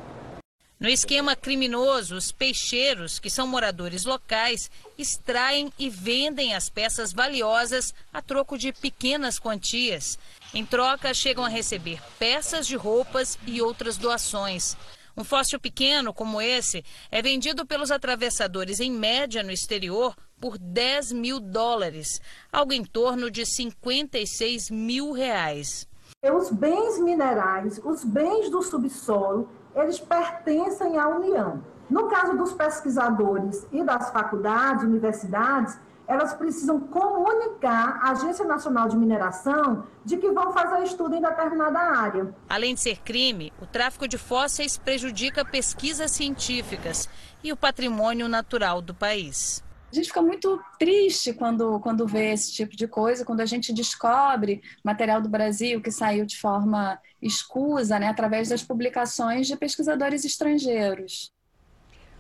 [0.83, 7.95] No esquema criminoso, os peixeiros, que são moradores locais, extraem e vendem as peças valiosas
[8.13, 10.19] a troco de pequenas quantias.
[10.53, 14.77] Em troca, chegam a receber peças de roupas e outras doações.
[15.17, 21.13] Um fóssil pequeno como esse é vendido pelos atravessadores em média no exterior por 10
[21.13, 22.21] mil dólares,
[22.53, 25.87] algo em torno de 56 mil reais.
[26.25, 31.63] Os bens minerais, os bens do subsolo, eles pertencem à União.
[31.91, 38.97] No caso dos pesquisadores e das faculdades, universidades, elas precisam comunicar à Agência Nacional de
[38.97, 42.35] Mineração de que vão fazer estudo em determinada área.
[42.49, 47.09] Além de ser crime, o tráfico de fósseis prejudica pesquisas científicas
[47.43, 49.63] e o patrimônio natural do país.
[49.93, 53.75] A gente fica muito triste quando, quando vê esse tipo de coisa, quando a gente
[53.75, 60.25] descobre material do Brasil que saiu de forma escusa, né, através das publicações de pesquisadores
[60.25, 61.32] estrangeiros.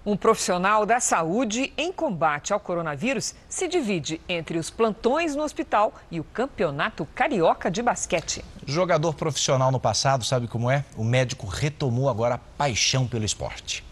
[0.04, 5.94] Um profissional da saúde em combate ao coronavírus se divide entre os plantões no hospital
[6.10, 8.44] e o campeonato carioca de basquete.
[8.66, 10.84] Jogador profissional no passado, sabe como é?
[10.96, 13.84] O médico retomou agora a paixão pelo esporte.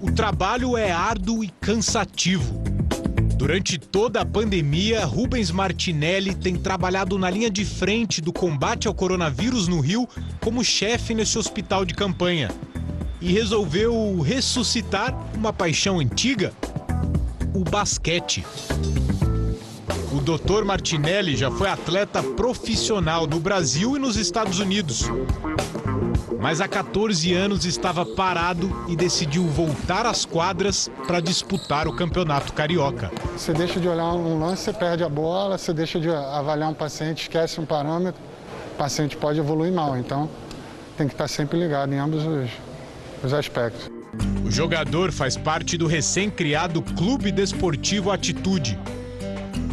[0.00, 2.62] O trabalho é árduo e cansativo.
[3.36, 8.94] Durante toda a pandemia, Rubens Martinelli tem trabalhado na linha de frente do combate ao
[8.94, 10.08] coronavírus no Rio
[10.40, 12.48] como chefe nesse hospital de campanha.
[13.24, 16.52] E resolveu ressuscitar uma paixão antiga:
[17.54, 18.44] o basquete.
[20.12, 20.62] O Dr.
[20.62, 25.04] Martinelli já foi atleta profissional no Brasil e nos Estados Unidos.
[26.38, 32.52] Mas há 14 anos estava parado e decidiu voltar às quadras para disputar o Campeonato
[32.52, 33.10] Carioca.
[33.34, 36.74] Você deixa de olhar um lance, você perde a bola, você deixa de avaliar um
[36.74, 38.20] paciente, esquece um parâmetro,
[38.74, 39.96] o paciente pode evoluir mal.
[39.96, 40.28] Então,
[40.98, 42.50] tem que estar sempre ligado em ambos os,
[43.24, 43.90] os aspectos.
[44.44, 48.78] O jogador faz parte do recém-criado Clube Desportivo Atitude,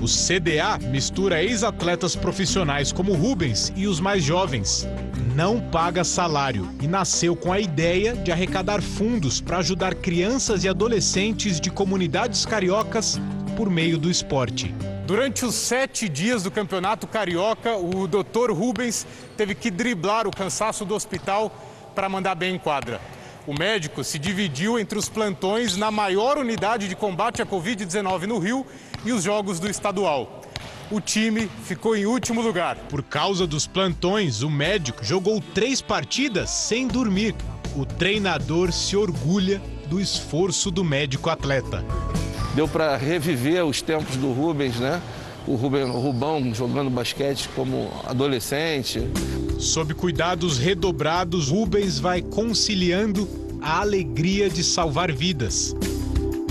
[0.01, 4.87] o CDA mistura ex-atletas profissionais como Rubens e os mais jovens.
[5.35, 10.69] Não paga salário e nasceu com a ideia de arrecadar fundos para ajudar crianças e
[10.69, 13.21] adolescentes de comunidades cariocas
[13.55, 14.73] por meio do esporte.
[15.05, 18.51] Durante os sete dias do Campeonato Carioca, o Dr.
[18.51, 19.05] Rubens
[19.37, 21.55] teve que driblar o cansaço do hospital
[21.93, 22.99] para mandar bem em quadra.
[23.47, 28.37] O médico se dividiu entre os plantões na maior unidade de combate à Covid-19 no
[28.37, 28.65] Rio
[29.03, 30.41] e os jogos do estadual.
[30.91, 32.75] O time ficou em último lugar.
[32.89, 37.33] Por causa dos plantões, o médico jogou três partidas sem dormir.
[37.75, 41.83] O treinador se orgulha do esforço do médico atleta.
[42.53, 45.01] Deu para reviver os tempos do Rubens, né?
[45.47, 49.01] O, Rubão jogando basquete como adolescente.
[49.59, 53.27] Sob cuidados redobrados, Rubens vai conciliando
[53.61, 55.75] a alegria de salvar vidas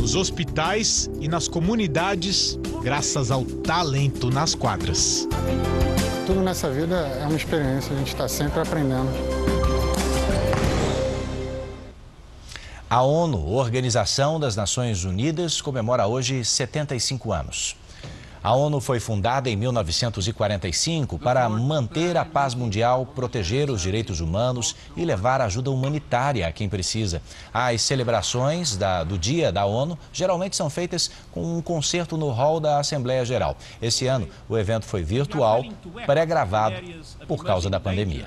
[0.01, 5.29] nos hospitais e nas comunidades, graças ao talento nas quadras.
[6.27, 9.11] Tudo nessa vida é uma experiência, a gente está sempre aprendendo.
[12.89, 17.77] A ONU, Organização das Nações Unidas, comemora hoje 75 anos.
[18.43, 24.75] A ONU foi fundada em 1945 para manter a paz mundial, proteger os direitos humanos
[24.97, 27.21] e levar ajuda humanitária a quem precisa.
[27.53, 32.61] As celebrações da, do Dia da ONU geralmente são feitas com um concerto no hall
[32.61, 33.59] da Assembleia Geral.
[33.81, 35.63] Esse ano, o evento foi virtual,
[36.07, 36.77] pré-gravado
[37.29, 38.27] por causa da pandemia.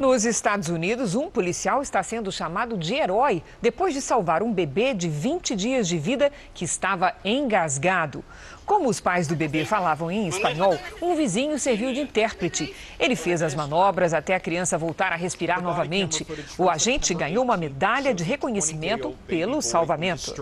[0.00, 4.92] Nos Estados Unidos, um policial está sendo chamado de herói depois de salvar um bebê
[4.92, 8.24] de 20 dias de vida que estava engasgado.
[8.66, 12.74] Como os pais do bebê falavam em espanhol, um vizinho serviu de intérprete.
[12.98, 16.26] Ele fez as manobras até a criança voltar a respirar novamente.
[16.56, 20.32] O agente ganhou uma medalha de reconhecimento pelo salvamento.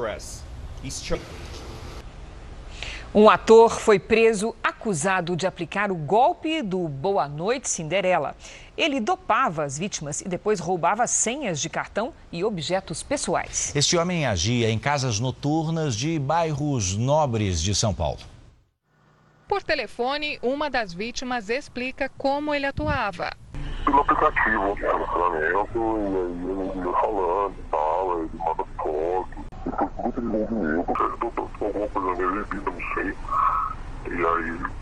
[3.14, 8.34] Um ator foi preso acusado de aplicar o golpe do Boa Noite Cinderela.
[8.74, 13.76] Ele dopava as vítimas e depois roubava senhas de cartão e objetos pessoais.
[13.76, 18.20] Este homem agia em casas noturnas de bairros nobres de São Paulo.
[19.46, 23.30] Por telefone, uma das vítimas explica como ele atuava.
[23.84, 28.71] Pelo aplicativo, relacionamento, e aí ele ia falando e tal, ele manda.
[29.62, 29.72] Foi
[30.02, 33.14] muito alguma coisa nele, bebida, não sei.
[34.06, 34.72] E aí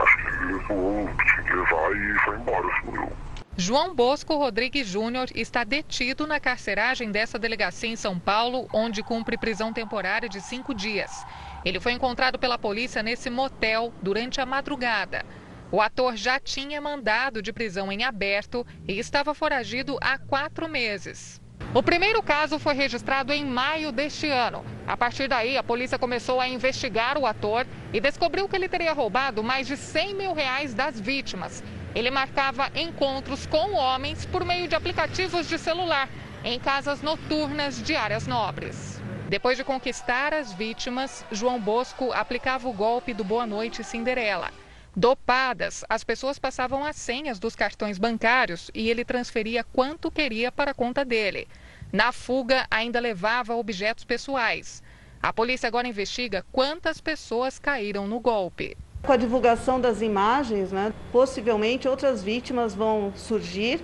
[0.00, 3.12] acho que ele tinha que levar e foi embora, sumiu.
[3.60, 9.36] João Bosco Rodrigues Júnior está detido na carceragem dessa delegacia em São Paulo, onde cumpre
[9.36, 11.26] prisão temporária de cinco dias.
[11.64, 15.26] Ele foi encontrado pela polícia nesse motel durante a madrugada.
[15.72, 21.40] O ator já tinha mandado de prisão em aberto e estava foragido há quatro meses.
[21.74, 24.64] O primeiro caso foi registrado em maio deste ano.
[24.86, 28.94] A partir daí, a polícia começou a investigar o ator e descobriu que ele teria
[28.94, 31.62] roubado mais de 100 mil reais das vítimas.
[31.94, 36.08] Ele marcava encontros com homens por meio de aplicativos de celular
[36.42, 38.98] em casas noturnas de áreas nobres.
[39.28, 44.50] Depois de conquistar as vítimas, João Bosco aplicava o golpe do Boa Noite Cinderela.
[44.96, 50.72] Dopadas, as pessoas passavam as senhas dos cartões bancários e ele transferia quanto queria para
[50.72, 51.46] a conta dele.
[51.92, 54.82] Na fuga, ainda levava objetos pessoais.
[55.22, 58.76] A polícia agora investiga quantas pessoas caíram no golpe.
[59.02, 63.80] Com a divulgação das imagens, né, possivelmente outras vítimas vão surgir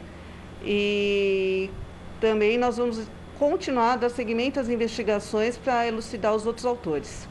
[0.62, 1.70] e
[2.20, 3.06] também nós vamos
[3.38, 7.28] continuar a dar seguimento às investigações para elucidar os outros autores.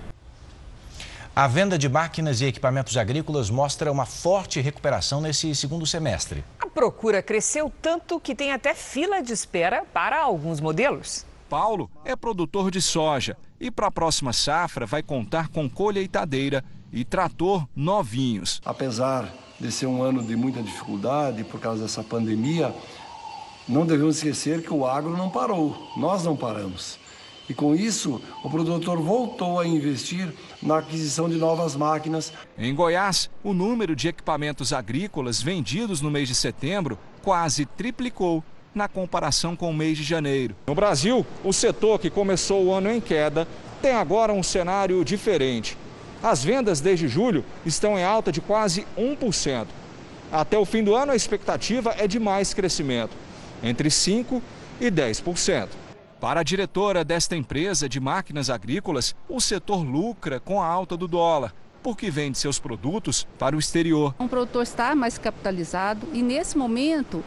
[1.35, 6.43] A venda de máquinas e equipamentos agrícolas mostra uma forte recuperação nesse segundo semestre.
[6.59, 11.25] A procura cresceu tanto que tem até fila de espera para alguns modelos.
[11.49, 17.03] Paulo é produtor de soja e para a próxima safra vai contar com colheitadeira e
[17.03, 18.61] trator novinhos.
[18.63, 19.27] Apesar
[19.59, 22.71] de ser um ano de muita dificuldade por causa dessa pandemia,
[23.67, 26.99] não devemos esquecer que o agro não parou, nós não paramos.
[27.49, 32.31] E com isso, o produtor voltou a investir na aquisição de novas máquinas.
[32.57, 38.87] Em Goiás, o número de equipamentos agrícolas vendidos no mês de setembro quase triplicou na
[38.87, 40.55] comparação com o mês de janeiro.
[40.65, 43.47] No Brasil, o setor que começou o ano em queda
[43.81, 45.77] tem agora um cenário diferente.
[46.23, 49.67] As vendas desde julho estão em alta de quase 1%.
[50.31, 53.15] Até o fim do ano, a expectativa é de mais crescimento,
[53.61, 54.41] entre 5%
[54.79, 55.82] e 10%.
[56.23, 61.05] Para a diretora desta empresa de máquinas agrícolas, o setor lucra com a alta do
[61.05, 61.53] dólar,
[61.83, 64.15] porque vende seus produtos para o exterior.
[64.17, 67.21] Um produtor está mais capitalizado e, nesse momento,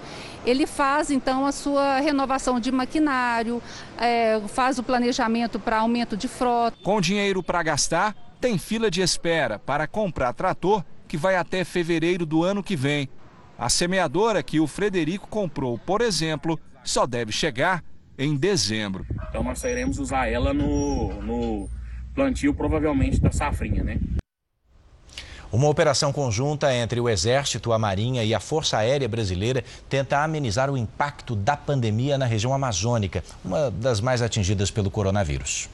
[0.47, 3.63] ele faz então a sua renovação de maquinário,
[3.99, 6.79] é, faz o planejamento para aumento de frota.
[6.83, 12.25] Com dinheiro para gastar, tem fila de espera para comprar trator que vai até fevereiro
[12.25, 13.11] do ano que vem.
[13.59, 17.85] A semeadora que o Frederico comprou, por exemplo, só deve chegar
[18.19, 19.07] em dezembro.
[19.29, 21.69] Então nós iremos usar ela no, no
[22.15, 23.99] plantio provavelmente da safrinha, né?
[25.53, 30.69] Uma operação conjunta entre o Exército, a Marinha e a Força Aérea Brasileira tenta amenizar
[30.69, 35.69] o impacto da pandemia na região amazônica, uma das mais atingidas pelo coronavírus.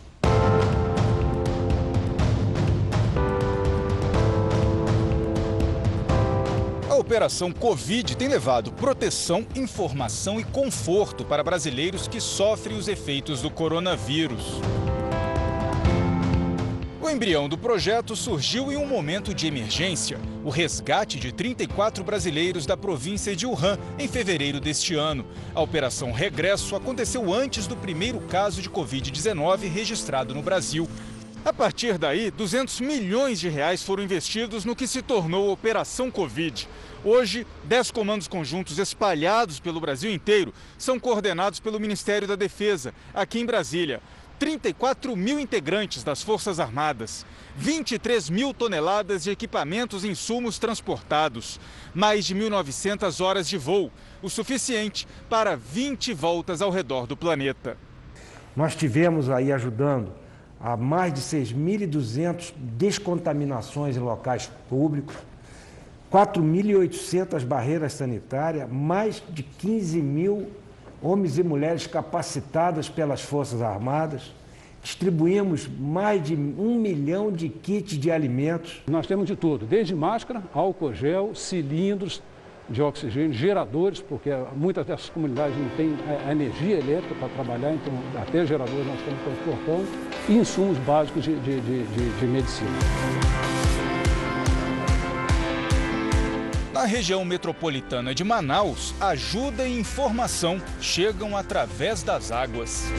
[7.13, 13.51] Operação Covid tem levado proteção, informação e conforto para brasileiros que sofrem os efeitos do
[13.51, 14.43] coronavírus.
[17.03, 22.65] O embrião do projeto surgiu em um momento de emergência, o resgate de 34 brasileiros
[22.65, 25.27] da província de Wuhan em fevereiro deste ano.
[25.55, 30.89] A operação Regresso aconteceu antes do primeiro caso de Covid-19 registrado no Brasil.
[31.45, 36.69] A partir daí, 200 milhões de reais foram investidos no que se tornou Operação Covid.
[37.05, 43.41] Hoje, 10 comandos conjuntos espalhados pelo Brasil inteiro são coordenados pelo Ministério da Defesa, aqui
[43.41, 44.01] em Brasília.
[44.39, 47.27] 34 mil integrantes das Forças Armadas,
[47.57, 51.59] 23 mil toneladas de equipamentos e insumos transportados,
[51.93, 53.91] mais de 1.900 horas de voo,
[54.23, 57.77] o suficiente para 20 voltas ao redor do planeta.
[58.55, 60.22] Nós tivemos aí ajudando
[60.63, 65.17] a mais de 6.200 descontaminações em locais públicos,
[66.11, 70.49] 4.800 barreiras sanitárias, mais de 15 mil
[71.03, 74.33] homens e mulheres capacitadas pelas Forças Armadas.
[74.83, 78.83] Distribuímos mais de um milhão de kits de alimentos.
[78.87, 82.23] Nós temos de tudo, desde máscara, álcool gel, cilindros
[82.69, 85.95] de oxigênio, geradores, porque muitas dessas comunidades não têm
[86.27, 89.89] a energia elétrica para trabalhar, então até geradores nós estamos transportando,
[90.29, 92.71] e insumos básicos de, de, de, de medicina.
[96.73, 102.91] Na região metropolitana de Manaus, ajuda e informação chegam através das águas.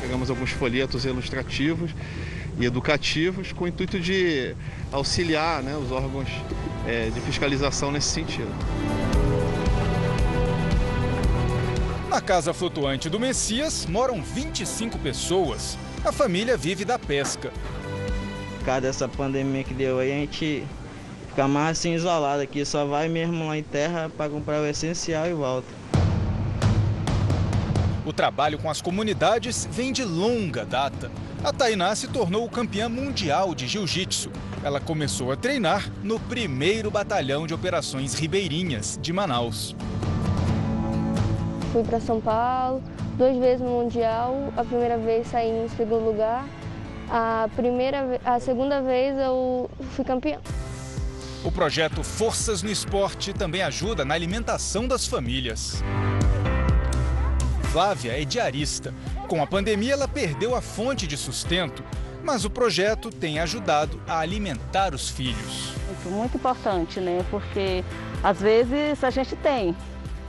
[0.00, 1.94] Pegamos alguns folhetos ilustrativos
[2.60, 4.54] e educativos com o intuito de
[4.90, 6.28] auxiliar né, os órgãos
[6.86, 8.50] é, de fiscalização nesse sentido.
[12.08, 15.78] Na casa flutuante do Messias moram 25 pessoas.
[16.04, 17.50] A família vive da pesca.
[18.58, 20.64] Por causa dessa pandemia que deu aí, a gente
[21.28, 25.26] fica mais assim isolado aqui, só vai mesmo lá em terra para comprar o essencial
[25.26, 25.66] e volta.
[28.04, 31.10] O trabalho com as comunidades vem de longa data.
[31.42, 34.30] A Tainá se tornou campeã mundial de jiu-jitsu.
[34.64, 39.74] Ela começou a treinar no primeiro batalhão de operações ribeirinhas de Manaus.
[41.72, 42.80] Fui para São Paulo,
[43.18, 44.52] duas vezes no Mundial.
[44.56, 46.46] A primeira vez saí em segundo lugar.
[47.10, 50.38] A, primeira, a segunda vez eu fui campeã.
[51.44, 55.82] O projeto Forças no Esporte também ajuda na alimentação das famílias.
[57.72, 58.94] Flávia é diarista.
[59.26, 61.82] Com a pandemia, ela perdeu a fonte de sustento,
[62.22, 65.72] mas o projeto tem ajudado a alimentar os filhos.
[66.06, 67.24] Muito importante, né?
[67.30, 67.84] Porque
[68.22, 69.76] às vezes a gente tem,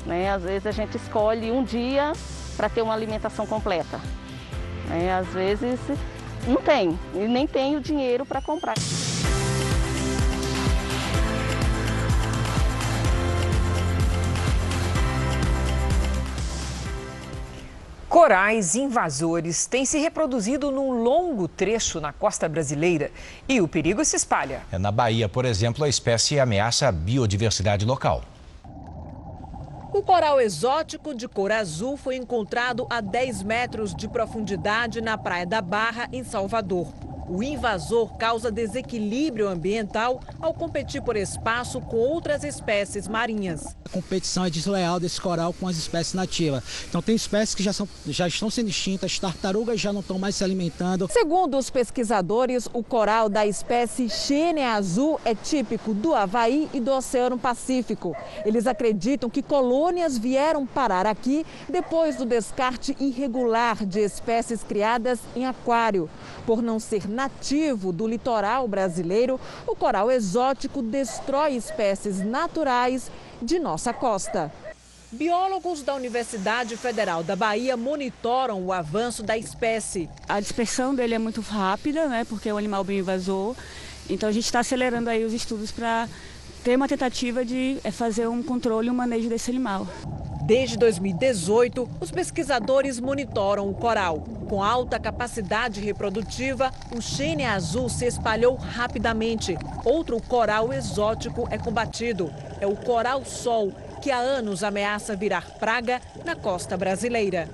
[0.06, 0.32] né?
[0.32, 2.14] Às vezes a gente escolhe um dia
[2.56, 4.00] para ter uma alimentação completa.
[4.88, 5.14] Né?
[5.14, 5.80] Às vezes
[6.48, 8.76] não tem e nem tem o dinheiro para comprar.
[18.24, 23.12] Corais invasores têm se reproduzido num longo trecho na costa brasileira
[23.50, 24.62] e o perigo se espalha.
[24.72, 28.24] É, na Bahia, por exemplo, a espécie ameaça a biodiversidade local.
[29.94, 35.46] Um coral exótico de cor azul foi encontrado a 10 metros de profundidade na Praia
[35.46, 36.88] da Barra, em Salvador.
[37.28, 43.76] O invasor causa desequilíbrio ambiental ao competir por espaço com outras espécies marinhas.
[43.86, 46.64] A competição é desleal desse coral com as espécies nativas.
[46.90, 50.36] Então tem espécies que já, são, já estão sendo extintas, tartarugas já não estão mais
[50.36, 51.08] se alimentando.
[51.12, 56.92] Segundo os pesquisadores, o coral da espécie Xênia azul é típico do Havaí e do
[56.92, 58.16] Oceano Pacífico.
[58.46, 65.46] Eles acreditam que colônias vieram parar aqui depois do descarte irregular de espécies criadas em
[65.46, 66.10] aquário.
[66.46, 73.10] Por não ser nativo do litoral brasileiro, o coral exótico destrói espécies naturais
[73.42, 74.52] de nossa costa.
[75.10, 80.10] Biólogos da Universidade Federal da Bahia monitoram o avanço da espécie.
[80.28, 83.56] A dispersão dele é muito rápida, né, porque é um animal bem invasor.
[84.10, 86.10] Então a gente está acelerando aí os estudos para
[86.64, 89.86] ter uma tentativa de é, fazer um controle e um manejo desse animal.
[90.46, 94.22] Desde 2018, os pesquisadores monitoram o coral.
[94.50, 99.58] Com alta capacidade reprodutiva, o chêne azul se espalhou rapidamente.
[99.86, 102.30] Outro coral exótico é combatido.
[102.60, 107.48] É o coral-sol, que há anos ameaça virar praga na costa brasileira.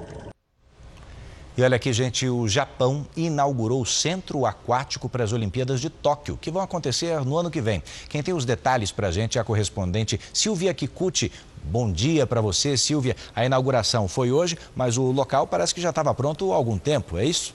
[1.60, 6.38] E olha aqui, gente, o Japão inaugurou o Centro Aquático para as Olimpíadas de Tóquio,
[6.38, 7.84] que vão acontecer no ano que vem.
[8.07, 11.30] Quem tem os detalhes para a gente é a correspondente Silvia Kikuchi.
[11.66, 13.14] Bom dia para você, Silvia.
[13.36, 17.18] A inauguração foi hoje, mas o local parece que já estava pronto há algum tempo,
[17.18, 17.53] é isso?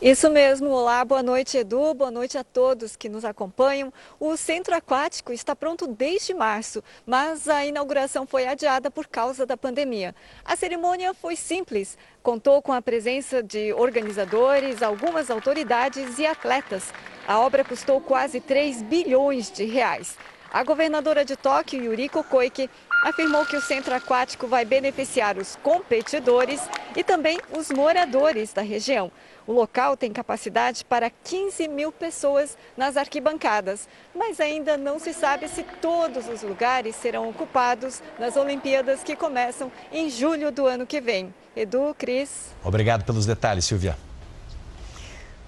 [0.00, 0.68] Isso mesmo.
[0.68, 1.94] Olá, boa noite, Edu.
[1.94, 3.90] Boa noite a todos que nos acompanham.
[4.20, 9.56] O centro aquático está pronto desde março, mas a inauguração foi adiada por causa da
[9.56, 10.14] pandemia.
[10.44, 16.92] A cerimônia foi simples, contou com a presença de organizadores, algumas autoridades e atletas.
[17.26, 20.18] A obra custou quase 3 bilhões de reais.
[20.52, 22.70] A governadora de Tóquio, Yuriko Koike,
[23.02, 26.60] afirmou que o centro aquático vai beneficiar os competidores
[26.96, 29.10] e também os moradores da região.
[29.46, 35.48] O local tem capacidade para 15 mil pessoas nas arquibancadas, mas ainda não se sabe
[35.48, 41.00] se todos os lugares serão ocupados nas Olimpíadas que começam em julho do ano que
[41.00, 41.32] vem.
[41.54, 42.52] Edu, Cris.
[42.64, 43.96] Obrigado pelos detalhes, Silvia.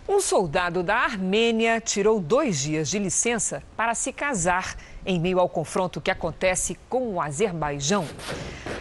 [0.09, 4.75] Um soldado da Armênia tirou dois dias de licença para se casar
[5.09, 8.07] em meio ao confronto que acontece com o Azerbaijão.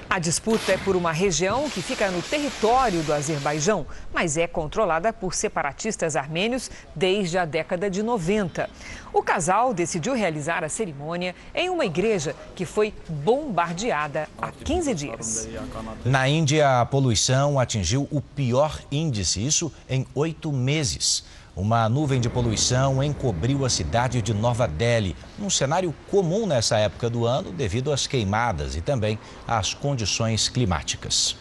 [0.10, 5.14] A disputa é por uma região que fica no território do Azerbaijão, mas é controlada
[5.14, 8.70] por separatistas armênios desde a década de 90.
[9.14, 15.50] O casal decidiu realizar a cerimônia em uma igreja que foi bombardeada há 15 dias.
[16.04, 21.24] Na Índia, a poluição atingiu o pior índice, isso em oito meses.
[21.58, 27.10] Uma nuvem de poluição encobriu a cidade de Nova Delhi, um cenário comum nessa época
[27.10, 31.36] do ano devido às queimadas e também às condições climáticas.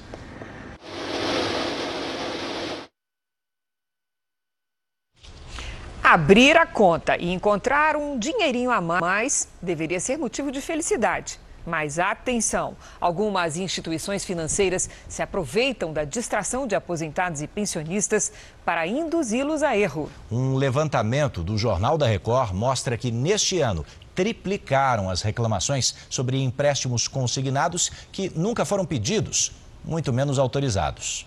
[6.03, 11.39] Abrir a conta e encontrar um dinheirinho a mais deveria ser motivo de felicidade.
[11.67, 12.77] Mas atenção!
[13.01, 18.33] Algumas instituições financeiras se aproveitam da distração de aposentados e pensionistas
[18.65, 20.09] para induzi-los a erro.
[20.31, 27.09] Um levantamento do Jornal da Record mostra que neste ano triplicaram as reclamações sobre empréstimos
[27.09, 29.53] consignados que nunca foram pedidos,
[29.85, 31.27] muito menos autorizados.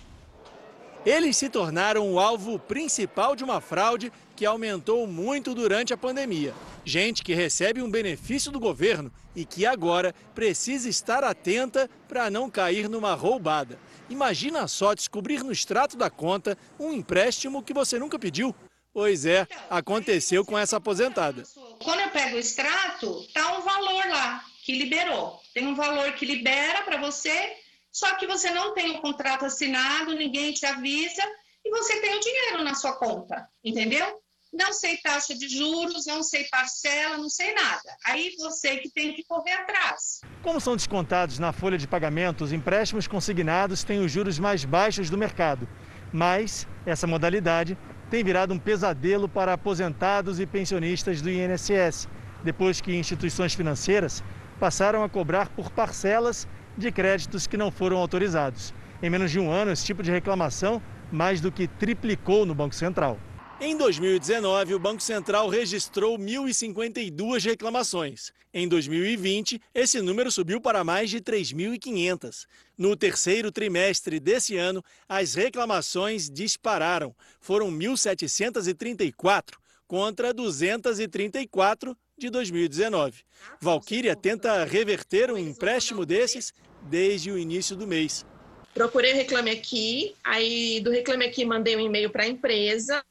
[1.04, 6.52] Eles se tornaram o alvo principal de uma fraude que aumentou muito durante a pandemia.
[6.84, 12.50] Gente que recebe um benefício do governo e que agora precisa estar atenta para não
[12.50, 13.78] cair numa roubada.
[14.08, 18.54] Imagina só descobrir no extrato da conta um empréstimo que você nunca pediu.
[18.92, 21.44] Pois é, aconteceu com essa aposentada.
[21.82, 25.40] Quando eu pego o extrato, tá um valor lá que liberou.
[25.54, 27.56] Tem um valor que libera para você
[27.92, 31.22] só que você não tem o contrato assinado, ninguém te avisa
[31.64, 34.19] e você tem o dinheiro na sua conta, entendeu?
[34.52, 37.96] Não sei taxa de juros, não sei parcela, não sei nada.
[38.04, 40.20] Aí você que tem que correr atrás.
[40.42, 45.08] Como são descontados na folha de pagamento, os empréstimos consignados têm os juros mais baixos
[45.08, 45.68] do mercado.
[46.12, 47.78] Mas essa modalidade
[48.10, 52.08] tem virado um pesadelo para aposentados e pensionistas do INSS,
[52.42, 54.22] depois que instituições financeiras
[54.58, 58.74] passaram a cobrar por parcelas de créditos que não foram autorizados.
[59.00, 60.82] Em menos de um ano, esse tipo de reclamação
[61.12, 63.16] mais do que triplicou no Banco Central.
[63.62, 68.32] Em 2019, o Banco Central registrou 1.052 reclamações.
[68.54, 72.46] Em 2020, esse número subiu para mais de 3.500.
[72.78, 77.14] No terceiro trimestre desse ano, as reclamações dispararam.
[77.38, 83.20] Foram 1.734 contra 234 de 2019.
[83.60, 86.54] Valquíria tenta reverter um empréstimo desses
[86.84, 88.24] desde o início do mês.
[88.72, 93.04] procurei o Reclame Aqui, aí do Reclame Aqui mandei um e-mail para a empresa,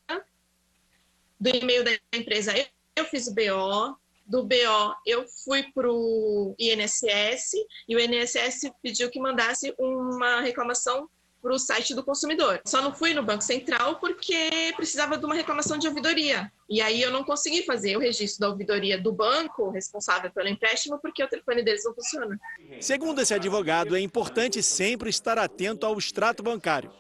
[1.40, 2.66] do e-mail da empresa eu,
[2.96, 7.54] eu fiz o BO, do BO eu fui para o INSS
[7.88, 11.10] e o INSS pediu que mandasse uma reclamação
[11.42, 12.62] para o site do consumidor.
[12.66, 16.52] Só não fui no Banco Central porque precisava de uma reclamação de ouvidoria.
[16.70, 21.00] E aí eu não consegui fazer o registro da ouvidoria do banco responsável pelo empréstimo
[21.00, 22.38] porque o telefone deles não funciona.
[22.80, 26.92] Segundo esse advogado, é importante sempre estar atento ao extrato bancário.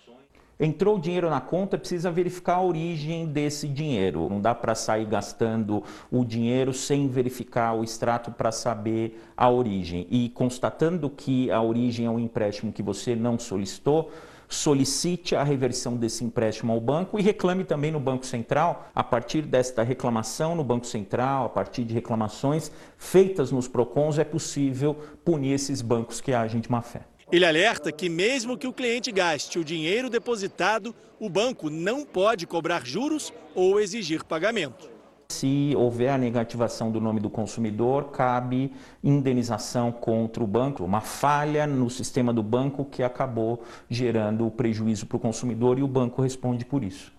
[0.62, 4.28] Entrou dinheiro na conta, precisa verificar a origem desse dinheiro.
[4.30, 5.82] Não dá para sair gastando
[6.12, 10.05] o dinheiro sem verificar o extrato para saber a origem.
[10.10, 14.12] E constatando que a origem é um empréstimo que você não solicitou,
[14.49, 18.89] solicite a reversão desse empréstimo ao banco e reclame também no Banco Central.
[18.93, 24.26] A partir desta reclamação no Banco Central, a partir de reclamações feitas nos PROCONs, é
[24.26, 24.93] possível
[25.24, 27.03] punir esses bancos que agem de má fé.
[27.32, 32.47] Ele alerta que, mesmo que o cliente gaste o dinheiro depositado, o banco não pode
[32.47, 34.89] cobrar juros ou exigir pagamento.
[35.32, 38.73] Se houver a negativação do nome do consumidor, cabe
[39.03, 45.05] indenização contra o banco, uma falha no sistema do banco que acabou gerando o prejuízo
[45.05, 47.11] para o consumidor e o banco responde por isso.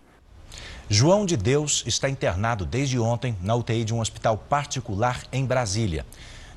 [0.88, 6.04] João de Deus está internado desde ontem na UTI de um hospital particular em Brasília.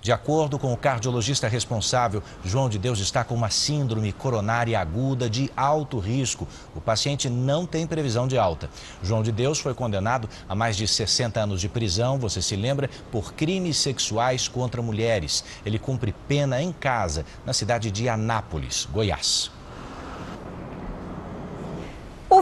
[0.03, 5.29] De acordo com o cardiologista responsável, João de Deus está com uma síndrome coronária aguda
[5.29, 6.45] de alto risco.
[6.75, 8.69] O paciente não tem previsão de alta.
[9.01, 12.89] João de Deus foi condenado a mais de 60 anos de prisão, você se lembra,
[13.13, 15.41] por crimes sexuais contra mulheres.
[15.65, 19.62] Ele cumpre pena em casa, na cidade de Anápolis, Goiás.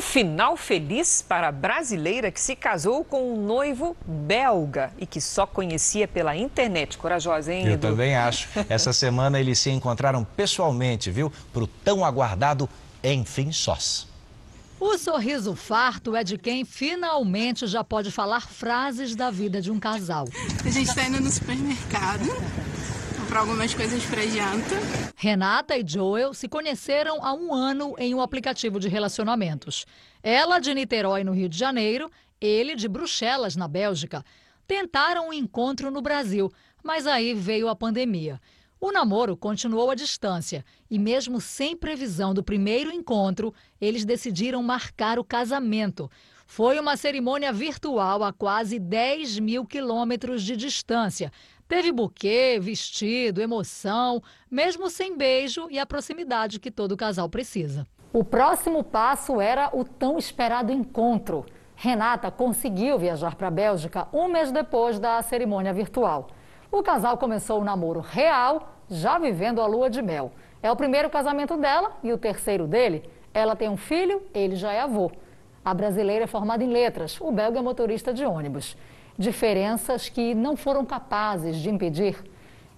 [0.02, 5.22] O final feliz para a brasileira que se casou com um noivo belga e que
[5.22, 6.98] só conhecia pela internet.
[6.98, 7.90] Corajosa, hein, Eu Edu?
[7.90, 8.50] também acho.
[8.68, 11.32] Essa semana eles se encontraram pessoalmente, viu?
[11.54, 12.68] Para o tão aguardado
[13.04, 14.08] Enfim Sós.
[14.80, 19.80] O sorriso farto é de quem finalmente já pode falar frases da vida de um
[19.80, 20.28] casal.
[20.66, 22.24] A gente está indo no supermercado
[23.32, 24.76] comprar algumas coisas para janta.
[25.16, 29.86] Renata e Joel se conheceram há um ano em um aplicativo de relacionamentos.
[30.22, 32.12] Ela de Niterói, no Rio de Janeiro,
[32.42, 34.22] ele de Bruxelas, na Bélgica.
[34.68, 36.52] Tentaram um encontro no Brasil,
[36.84, 38.38] mas aí veio a pandemia.
[38.82, 45.18] O namoro continuou à distância e, mesmo sem previsão do primeiro encontro, eles decidiram marcar
[45.18, 46.12] o casamento.
[46.46, 51.32] Foi uma cerimônia virtual a quase 10 mil quilômetros de distância.
[51.72, 57.88] Teve buquê, vestido, emoção, mesmo sem beijo e a proximidade que todo casal precisa.
[58.12, 61.46] O próximo passo era o tão esperado encontro.
[61.74, 66.28] Renata conseguiu viajar para a Bélgica um mês depois da cerimônia virtual.
[66.70, 70.34] O casal começou o namoro real, já vivendo a lua de mel.
[70.62, 73.10] É o primeiro casamento dela e o terceiro dele.
[73.34, 75.10] Ela tem um filho, ele já é avô.
[75.64, 78.76] A brasileira é formada em letras, o belga é motorista de ônibus.
[79.22, 82.18] Diferenças que não foram capazes de impedir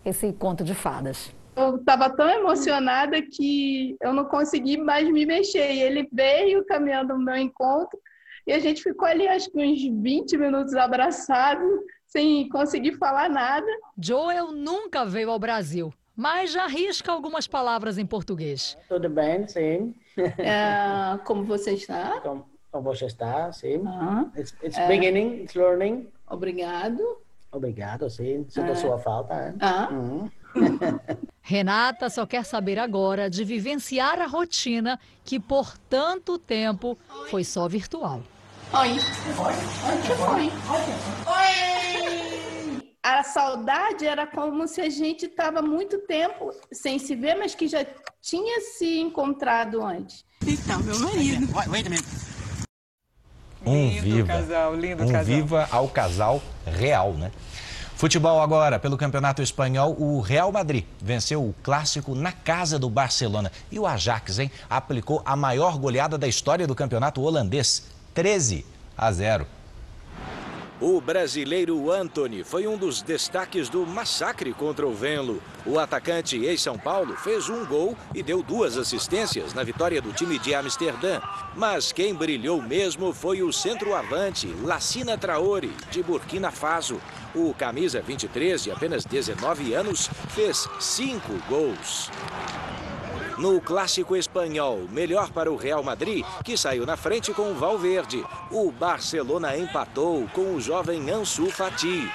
[0.04, 1.34] esse conto de fadas.
[1.56, 5.72] Eu estava tão emocionada que eu não consegui mais me mexer.
[5.72, 7.98] E ele veio caminhando no meu encontro
[8.46, 11.66] e a gente ficou ali acho que uns 20 minutos abraçados,
[12.06, 13.66] sem conseguir falar nada.
[13.98, 18.78] Joel nunca veio ao Brasil, mas já arrisca algumas palavras em português.
[18.90, 19.96] Tudo bem, sim.
[20.18, 22.20] É, como você está?
[22.20, 23.82] Como, como você está, sim.
[23.88, 24.88] Ah, It's, it's é.
[24.90, 26.12] beginning, it's learning.
[26.28, 27.02] Obrigado.
[27.52, 28.46] Obrigado, sim.
[28.50, 28.76] Sinto Ah.
[28.76, 29.34] sua falta.
[29.50, 29.56] hein?
[29.60, 29.90] Ah.
[29.92, 30.30] Uhum.
[31.42, 36.98] Renata só quer saber agora de vivenciar a rotina que por tanto tempo
[37.30, 38.22] foi só virtual.
[38.74, 38.90] Oi.
[38.90, 40.52] Oi, que foi?
[41.28, 42.94] Oi!
[43.04, 47.68] A saudade era como se a gente estava muito tempo sem se ver, mas que
[47.68, 47.86] já
[48.22, 50.26] tinha se encontrado antes.
[50.48, 51.48] Então, meu marido.
[53.66, 54.28] Um Lindo viva.
[54.28, 55.24] casal, lindo um casal.
[55.24, 57.32] viva ao casal real, né?
[57.96, 63.50] Futebol agora, pelo Campeonato Espanhol, o Real Madrid venceu o clássico na casa do Barcelona.
[63.72, 67.84] E o Ajax, hein, aplicou a maior goleada da história do campeonato holandês,
[68.14, 68.66] 13
[68.98, 69.48] a 0.
[70.86, 75.42] O brasileiro Anthony foi um dos destaques do massacre contra o Venlo.
[75.66, 80.38] O atacante ex-São Paulo fez um gol e deu duas assistências na vitória do time
[80.38, 81.22] de Amsterdã.
[81.56, 87.00] Mas quem brilhou mesmo foi o centroavante Lacina Traore, de Burkina Faso.
[87.34, 92.12] O camisa 23, de apenas 19 anos, fez cinco gols.
[93.44, 98.24] No clássico espanhol, melhor para o Real Madrid, que saiu na frente com o Valverde.
[98.50, 102.10] O Barcelona empatou com o jovem Ansu Fati.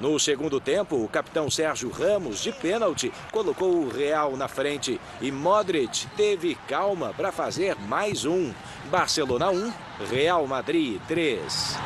[0.00, 5.30] No segundo tempo, o capitão Sérgio Ramos, de pênalti, colocou o Real na frente e
[5.30, 8.52] Modric teve calma para fazer mais um.
[8.90, 9.72] Barcelona 1,
[10.10, 11.76] Real Madrid 3.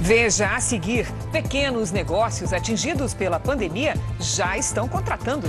[0.00, 5.48] Veja a seguir: pequenos negócios atingidos pela pandemia já estão contratando.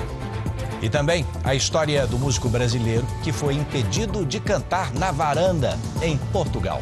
[0.81, 6.17] E também a história do músico brasileiro que foi impedido de cantar na varanda em
[6.17, 6.81] Portugal.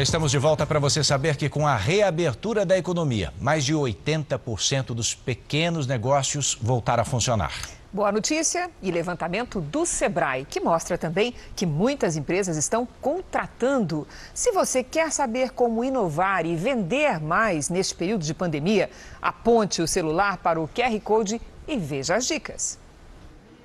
[0.00, 3.74] Já estamos de volta para você saber que com a reabertura da economia, mais de
[3.74, 7.52] 80% dos pequenos negócios voltaram a funcionar.
[7.92, 14.08] Boa notícia e levantamento do Sebrae, que mostra também que muitas empresas estão contratando.
[14.32, 18.88] Se você quer saber como inovar e vender mais neste período de pandemia,
[19.20, 21.38] aponte o celular para o QR Code
[21.68, 22.78] e veja as dicas.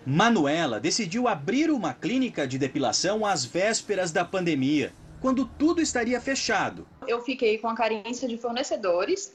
[0.06, 4.92] Manuela decidiu abrir uma clínica de depilação às vésperas da pandemia
[5.26, 6.88] quando tudo estaria fechado.
[7.08, 9.34] Eu fiquei com a carência de fornecedores,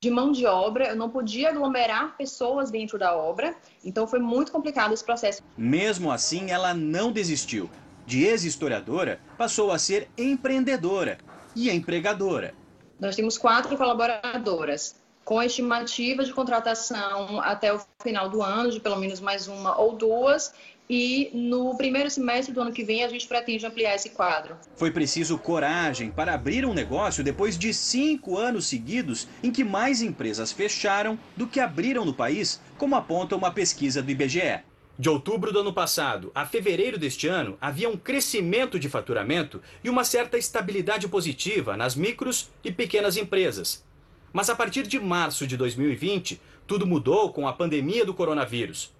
[0.00, 4.50] de mão de obra, eu não podia aglomerar pessoas dentro da obra, então foi muito
[4.50, 5.40] complicado esse processo.
[5.56, 7.70] Mesmo assim, ela não desistiu.
[8.04, 11.18] De ex-historiadora, passou a ser empreendedora
[11.54, 12.52] e empregadora.
[12.98, 18.96] Nós temos quatro colaboradoras, com estimativa de contratação até o final do ano, de pelo
[18.96, 20.52] menos mais uma ou duas,
[20.88, 24.56] e no primeiro semestre do ano que vem a gente pretende ampliar esse quadro.
[24.76, 30.00] Foi preciso coragem para abrir um negócio depois de cinco anos seguidos em que mais
[30.00, 34.60] empresas fecharam do que abriram no país, como aponta uma pesquisa do IBGE.
[34.98, 39.88] De outubro do ano passado a fevereiro deste ano, havia um crescimento de faturamento e
[39.88, 43.84] uma certa estabilidade positiva nas micros e pequenas empresas.
[44.32, 48.92] Mas a partir de março de 2020, tudo mudou com a pandemia do coronavírus.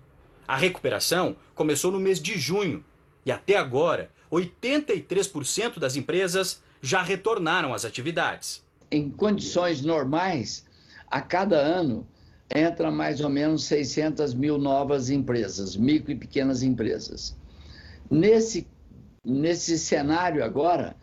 [0.48, 2.82] A recuperação começou no mês de junho
[3.26, 8.64] e até agora 83% das empresas já retornaram às atividades.
[8.90, 10.64] Em condições normais,
[11.10, 12.08] a cada ano
[12.54, 17.36] entra mais ou menos 600 mil novas empresas, micro e pequenas empresas.
[18.10, 18.66] Nesse,
[19.22, 20.96] nesse cenário agora,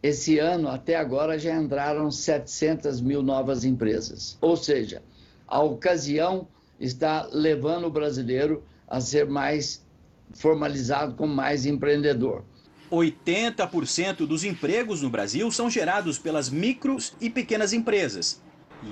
[0.00, 4.38] esse ano até agora já entraram 700 mil novas empresas.
[4.40, 5.02] Ou seja,
[5.48, 6.46] a ocasião
[6.78, 9.84] está levando o brasileiro a ser mais
[10.34, 12.44] formalizado como mais empreendedor.
[12.90, 18.42] 80% dos empregos no Brasil são gerados pelas micros e pequenas empresas.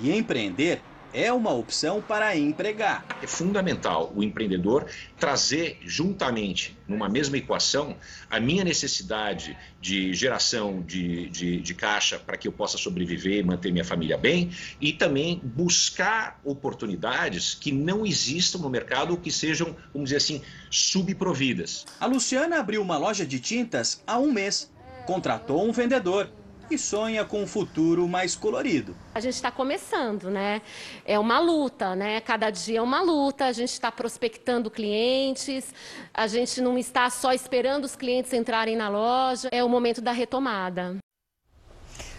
[0.01, 0.81] E empreender
[1.13, 3.05] é uma opção para empregar.
[3.21, 4.85] É fundamental o empreendedor
[5.19, 7.95] trazer juntamente, numa mesma equação,
[8.29, 13.43] a minha necessidade de geração de, de, de caixa para que eu possa sobreviver e
[13.43, 14.51] manter minha família bem,
[14.81, 20.41] e também buscar oportunidades que não existam no mercado ou que sejam, vamos dizer assim,
[20.69, 21.85] subprovidas.
[21.99, 24.71] A Luciana abriu uma loja de tintas há um mês.
[25.05, 26.29] Contratou um vendedor
[26.73, 28.95] e sonha com um futuro mais colorido.
[29.13, 30.61] A gente está começando, né?
[31.05, 32.19] É uma luta, né?
[32.21, 33.45] Cada dia é uma luta.
[33.45, 35.73] A gente está prospectando clientes,
[36.13, 39.49] a gente não está só esperando os clientes entrarem na loja.
[39.51, 40.97] É o momento da retomada.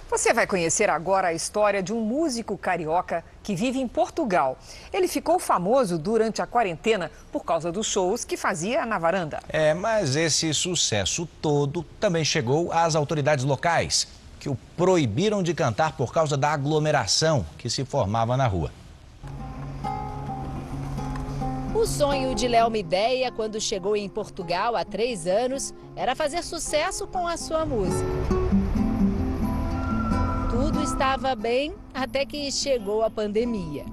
[0.09, 4.57] Você vai conhecer agora a história de um músico carioca que vive em Portugal.
[4.93, 9.41] Ele ficou famoso durante a quarentena por causa dos shows que fazia na varanda.
[9.49, 14.07] É, mas esse sucesso todo também chegou às autoridades locais
[14.45, 18.71] que o proibiram de cantar por causa da aglomeração que se formava na rua.
[21.75, 27.07] O sonho de Léo Mideia, quando chegou em Portugal há três anos, era fazer sucesso
[27.07, 28.05] com a sua música.
[30.51, 33.87] Tudo estava bem até que chegou a pandemia.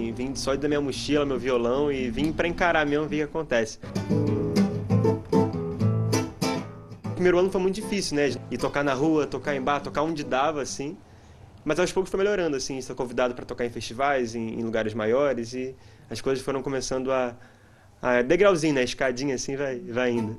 [0.00, 3.22] E vim só da minha mochila, meu violão e vim para encarar mesmo o que
[3.22, 3.78] acontece
[7.22, 8.30] primeiro ano foi muito difícil, né?
[8.50, 10.96] E tocar na rua, tocar em bar, tocar onde dava, assim.
[11.64, 12.76] Mas aos poucos foi melhorando, assim.
[12.76, 15.76] Estou convidado para tocar em festivais, em, em, lugares maiores e
[16.10, 17.36] as coisas foram começando a,
[18.02, 18.82] a degrauzinho, né?
[18.82, 20.36] Escadinha, assim, vai, vai indo.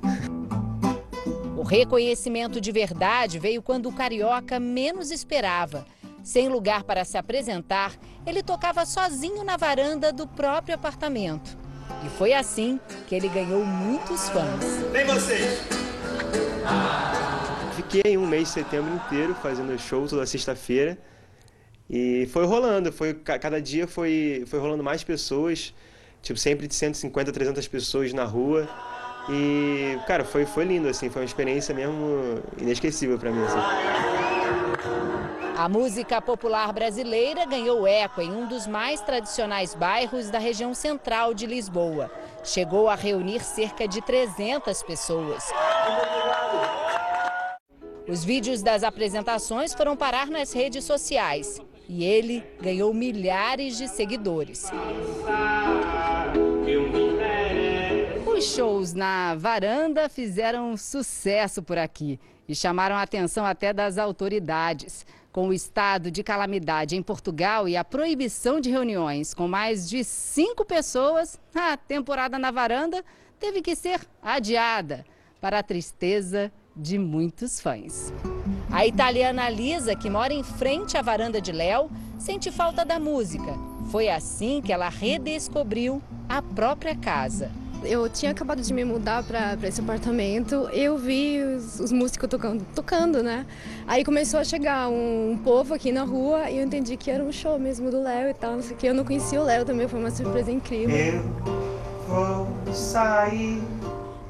[1.56, 5.86] O reconhecimento de verdade veio quando o carioca menos esperava.
[6.22, 7.94] Sem lugar para se apresentar,
[8.26, 11.56] ele tocava sozinho na varanda do próprio apartamento.
[12.04, 14.64] E foi assim que ele ganhou muitos fãs.
[14.92, 15.83] Vem vocês!
[17.76, 20.98] Fiquei um mês de setembro inteiro fazendo show toda sexta-feira.
[21.88, 25.74] E foi rolando, foi cada dia foi, foi rolando mais pessoas,
[26.22, 28.68] tipo sempre de 150 a 300 pessoas na rua.
[29.28, 34.43] E, cara, foi, foi lindo, assim, foi uma experiência mesmo inesquecível para mim, assim.
[35.56, 41.32] A música popular brasileira ganhou eco em um dos mais tradicionais bairros da região central
[41.32, 42.10] de Lisboa.
[42.42, 45.44] Chegou a reunir cerca de 300 pessoas.
[48.08, 54.72] Os vídeos das apresentações foram parar nas redes sociais e ele ganhou milhares de seguidores.
[58.26, 65.06] Os shows na varanda fizeram sucesso por aqui e chamaram a atenção até das autoridades.
[65.34, 70.04] Com o estado de calamidade em Portugal e a proibição de reuniões com mais de
[70.04, 73.04] cinco pessoas, a temporada na varanda
[73.40, 75.04] teve que ser adiada,
[75.40, 78.12] para a tristeza de muitos fãs.
[78.70, 83.56] A italiana Lisa, que mora em frente à varanda de Léo, sente falta da música.
[83.90, 87.50] Foi assim que ela redescobriu a própria casa.
[87.84, 92.66] Eu tinha acabado de me mudar para esse apartamento, eu vi os, os, músicos tocando,
[92.74, 93.46] tocando, né?
[93.86, 97.22] Aí começou a chegar um, um, povo aqui na rua e eu entendi que era
[97.22, 98.86] um show mesmo do Léo e tal, não sei o que.
[98.86, 100.96] Eu não conhecia o Léo também, foi uma surpresa incrível.
[100.96, 101.22] Eu
[102.08, 103.62] vou sair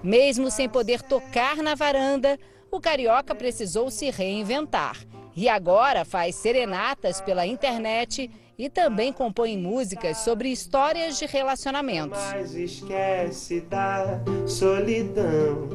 [0.04, 2.38] mesmo sem poder tocar na varanda,
[2.70, 4.98] o carioca precisou se reinventar.
[5.34, 12.18] E agora faz serenatas pela internet e também compõe músicas sobre histórias de relacionamentos.
[12.32, 15.68] Mas esquece da solidão.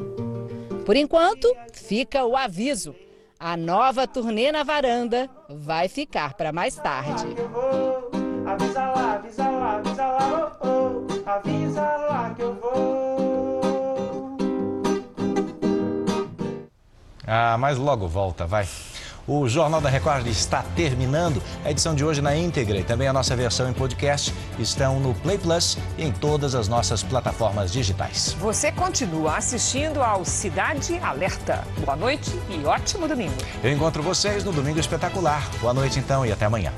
[0.84, 2.94] Por enquanto, fica o aviso.
[3.38, 7.26] A nova turnê na varanda vai ficar para mais tarde.
[8.46, 13.60] Avisa lá, avisa lá, avisa lá, oh, oh, avisa lá que eu vou.
[17.26, 18.66] Ah, mas logo volta, vai.
[19.32, 21.40] O Jornal da Record está terminando.
[21.64, 25.14] A edição de hoje na íntegra e também a nossa versão em podcast estão no
[25.14, 28.34] Play Plus e em todas as nossas plataformas digitais.
[28.40, 31.62] Você continua assistindo ao Cidade Alerta.
[31.84, 33.36] Boa noite e ótimo domingo.
[33.62, 35.48] Eu encontro vocês no Domingo Espetacular.
[35.60, 36.72] Boa noite então e até amanhã.